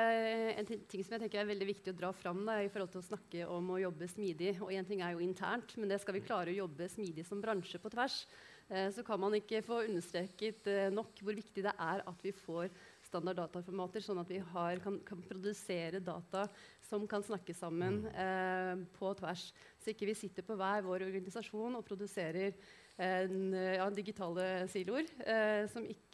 en 0.53 0.67
ting 0.69 1.01
som 1.03 1.17
jeg 1.17 1.25
tenker 1.25 1.41
er 1.41 1.49
veldig 1.49 1.65
viktig 1.67 1.91
å 1.91 1.97
dra 1.97 2.13
fram 2.15 2.45
da, 2.47 2.62
i 2.63 2.69
forhold 2.71 2.93
til 2.93 3.01
å 3.01 3.08
snakke 3.10 3.47
om 3.51 3.73
å 3.73 3.82
jobbe 3.82 4.08
smidig. 4.08 4.53
og 4.63 4.71
Én 4.71 4.88
ting 4.88 5.01
er 5.03 5.17
jo 5.17 5.25
internt, 5.25 5.75
men 5.75 5.91
det 5.91 5.97
skal 5.99 6.15
vi 6.15 6.23
klare 6.23 6.53
å 6.53 6.62
jobbe 6.62 6.88
smidig 6.88 7.25
som 7.27 7.41
bransje 7.43 7.82
på 7.84 7.91
tvers. 7.91 8.21
Eh, 8.69 8.88
så 8.95 9.03
kan 9.03 9.19
man 9.19 9.36
ikke 9.36 9.60
få 9.65 9.82
understreket 9.89 10.69
eh, 10.71 10.88
nok 10.93 11.19
hvor 11.19 11.36
viktig 11.36 11.65
det 11.65 11.73
er 11.75 12.06
at 12.08 12.23
vi 12.23 12.32
får 12.32 12.71
standard 13.03 13.41
dataformater, 13.41 14.01
sånn 14.01 14.21
at 14.23 14.32
vi 14.32 14.39
har, 14.39 14.79
kan, 14.86 15.01
kan, 15.03 15.19
produsere 15.27 15.99
data 15.99 16.47
som 16.93 17.08
kan 17.10 17.25
snakke 17.25 17.56
sammen 17.58 18.03
mm. 18.06 18.10
eh, 18.23 18.82
på 18.97 19.13
tvers. 19.17 19.49
Så 19.82 19.93
ikke 19.93 20.12
vi 20.12 20.17
sitter 20.17 20.45
på 20.45 20.58
hver 20.60 20.86
vår 20.86 21.08
organisasjon 21.10 21.79
og 21.79 21.86
produserer 21.88 22.53
en, 23.01 23.56
ja, 23.58 23.88
digitale 23.89 24.67
siloer 24.69 25.08
eh, 25.25 25.65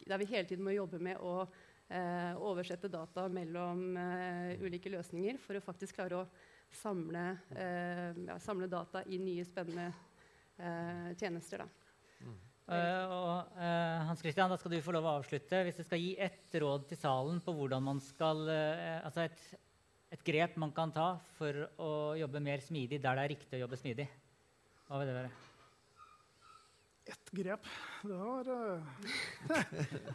der 0.08 0.22
vi 0.22 0.30
hele 0.30 0.48
tiden 0.48 0.64
må 0.64 0.72
jobbe 0.72 0.96
med 1.04 1.20
å 1.20 1.42
eh, 1.44 2.32
oversette 2.40 2.88
data 2.88 3.26
mellom 3.28 3.98
eh, 4.00 4.54
ulike 4.64 4.92
løsninger 4.94 5.36
for 5.44 5.58
å 5.58 5.64
faktisk 5.64 6.00
klare 6.00 6.22
å 6.22 6.28
samle, 6.80 7.26
eh, 7.52 8.08
ja, 8.30 8.38
samle 8.40 8.70
data 8.70 9.04
i 9.10 9.18
nye, 9.20 9.44
spennende 9.44 9.90
eh, 10.56 11.10
tjenester. 11.20 11.66
Da. 11.66 11.90
Mm. 12.24 12.38
Uh, 12.70 13.10
og 13.10 13.56
uh, 13.58 14.06
Hans 14.06 14.20
Christian, 14.22 14.52
da 14.52 14.54
skal 14.60 14.76
du 14.76 14.82
få 14.84 14.92
lov 14.94 15.08
å 15.08 15.16
avslutte. 15.18 15.64
Hvis 15.66 15.80
du 15.80 15.82
skal 15.82 15.98
gi 15.98 16.12
ett 16.22 16.54
råd 16.62 16.84
til 16.86 17.00
salen 17.00 17.40
på 17.42 17.54
hvordan 17.56 17.82
man 17.82 17.98
skal 18.04 18.44
uh, 18.46 19.00
Altså 19.08 19.24
et, 19.24 19.42
et, 20.10 20.22
grep 20.26 20.56
man 20.60 20.72
kan 20.74 20.92
ta 20.94 21.12
for 21.36 21.62
å 21.80 21.90
jobbe 22.18 22.42
mer 22.42 22.62
smidig 22.64 22.98
der 23.02 23.18
det 23.18 23.24
er 23.24 23.32
riktig 23.34 23.58
å 23.58 23.62
jobbe 23.62 23.78
smidig, 23.78 24.08
hva 24.88 25.00
vil 25.00 25.10
det 25.10 25.16
være? 25.20 25.30
Ett 27.10 27.30
grep 27.34 27.64
Det 28.04 28.16
var 28.16 28.44
det, 28.50 29.62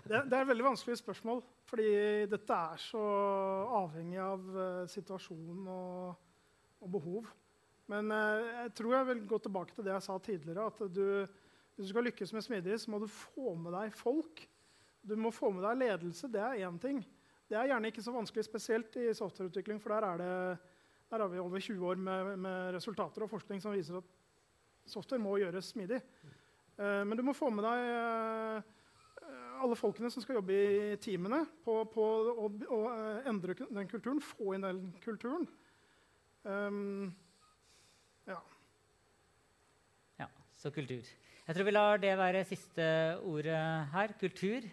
det, 0.06 0.20
er 0.20 0.42
et 0.42 0.52
veldig 0.52 0.68
vanskelig 0.68 1.00
spørsmål. 1.02 1.42
Fordi 1.66 1.88
dette 2.30 2.60
er 2.70 2.80
så 2.80 3.02
avhengig 3.82 4.20
av 4.22 4.44
situasjon 4.94 5.66
og, 5.74 6.28
og 6.86 6.92
behov. 6.94 7.32
Men 7.92 8.14
jeg 8.14 8.76
tror 8.78 8.96
jeg 8.96 9.10
vil 9.10 9.26
gå 9.32 9.40
tilbake 9.42 9.76
til 9.76 9.88
det 9.88 9.96
jeg 9.96 10.06
sa 10.06 10.20
tidligere. 10.22 10.70
at 10.70 10.86
du 10.94 11.26
hvis 11.76 11.90
du 11.90 11.92
skal 11.92 12.06
lykkes 12.08 12.32
med 12.34 12.44
smidig, 12.46 12.78
så 12.80 12.92
må 12.92 13.02
du 13.04 13.08
få 13.12 13.52
med 13.60 13.74
deg 13.76 13.96
folk. 13.96 14.46
Du 15.04 15.18
må 15.20 15.32
få 15.36 15.50
med 15.52 15.66
deg 15.68 15.82
ledelse. 15.82 16.30
Det 16.32 16.40
er 16.40 16.62
én 16.64 16.78
ting. 16.80 17.02
Det 17.50 17.58
er 17.58 17.68
gjerne 17.70 17.92
ikke 17.92 18.02
så 18.02 18.14
vanskelig, 18.14 18.46
spesielt 18.48 18.96
i 18.98 19.12
softwareutvikling, 19.14 19.82
for 19.82 19.94
der, 19.94 20.22
det, 20.22 20.30
der 21.12 21.22
har 21.22 21.30
vi 21.30 21.42
over 21.42 21.60
20 21.62 21.88
år 21.88 22.00
med, 22.02 22.38
med, 22.42 22.72
resultater 22.74 23.26
og 23.26 23.30
forskning 23.30 23.62
som 23.62 23.76
viser 23.76 24.00
at 24.00 24.08
software 24.90 25.22
må 25.22 25.36
gjøres 25.38 25.70
smidig. 25.76 26.00
Uh, 26.80 27.04
men 27.06 27.18
du 27.18 27.22
må 27.24 27.36
få 27.38 27.52
med 27.54 27.64
deg 27.64 27.92
uh, 27.94 29.62
alle 29.64 29.78
folkene 29.78 30.10
som 30.12 30.24
skal 30.26 30.40
jobbe 30.40 30.56
i 30.56 30.96
teamene, 31.02 31.44
på, 31.66 31.78
på 31.94 32.08
å, 32.34 32.50
å 32.50 32.80
uh, 32.90 33.30
endre 33.30 33.56
den 33.62 33.92
kulturen, 33.92 34.24
få 34.26 34.56
inn 34.58 34.66
den 34.66 34.82
kulturen. 35.06 35.46
Um, 36.46 37.14
ja. 38.26 38.40
ja. 40.20 40.30
Så 40.58 40.74
kultur. 40.74 41.06
Jeg 41.46 41.58
tror 41.58 41.70
vi 41.70 41.78
lar 41.78 42.02
det 42.02 42.18
være 42.18 42.42
siste 42.50 42.90
ordet 43.22 43.62
her 43.94 44.18
kultur. 44.18 44.66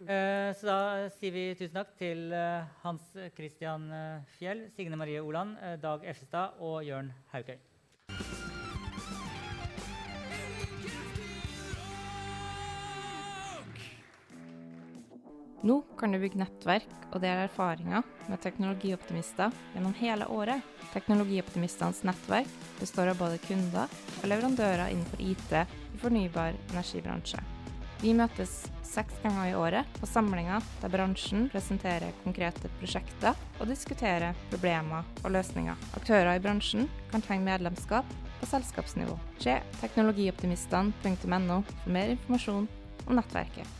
Uh, 0.00 0.48
så 0.56 0.64
da 0.64 1.08
sier 1.12 1.34
vi 1.34 1.42
tusen 1.52 1.76
takk 1.76 1.90
til 2.00 2.30
uh, 2.32 2.64
Hans 2.86 3.04
Christian 3.36 3.90
uh, 3.92 4.22
Fjell, 4.38 4.70
Signe 4.72 4.96
Marie 4.96 5.20
Oland, 5.20 5.58
Dag 5.82 6.06
Effestad 6.08 6.56
og 6.64 6.80
Jørn 6.86 7.12
Haukøy. 7.34 7.58
Nå 15.60 15.76
kan 16.00 16.14
du 16.14 16.16
bygge 16.22 16.40
nettverk 16.40 17.10
og 17.10 17.20
dele 17.20 17.44
erfaringer 17.44 18.06
med 18.30 18.40
teknologioptimister 18.40 19.52
gjennom 19.74 19.92
hele 20.00 20.24
året. 20.32 20.64
Teknologioptimistenes 20.94 22.00
nettverk 22.08 22.48
består 22.80 23.12
av 23.12 23.20
både 23.20 23.36
kunder 23.44 23.92
og 24.16 24.28
leverandører 24.32 24.88
innenfor 24.88 25.20
IT 25.20 25.56
i 25.60 26.00
fornybar 26.00 26.56
energibransje. 26.72 27.59
Vi 28.00 28.14
møtes 28.16 28.62
seks 28.88 29.18
ganger 29.20 29.50
i 29.50 29.56
året 29.60 29.98
på 30.00 30.08
samlinger 30.08 30.64
der 30.80 30.92
bransjen 30.92 31.50
presenterer 31.52 32.14
konkrete 32.24 32.70
prosjekter 32.78 33.36
og 33.60 33.68
diskuterer 33.68 34.38
problemer 34.48 35.04
og 35.20 35.34
løsninger. 35.34 35.76
Aktører 35.98 36.32
i 36.38 36.42
bransjen 36.42 36.88
kan 37.12 37.20
trenge 37.26 37.44
medlemskap 37.44 38.08
på 38.40 38.48
selskapsnivå. 38.48 39.18
Se 39.44 39.58
teknologioptimistene.no 39.82 41.60
for 41.66 41.92
mer 41.92 42.16
informasjon 42.16 42.70
om 43.04 43.20
nettverket. 43.20 43.79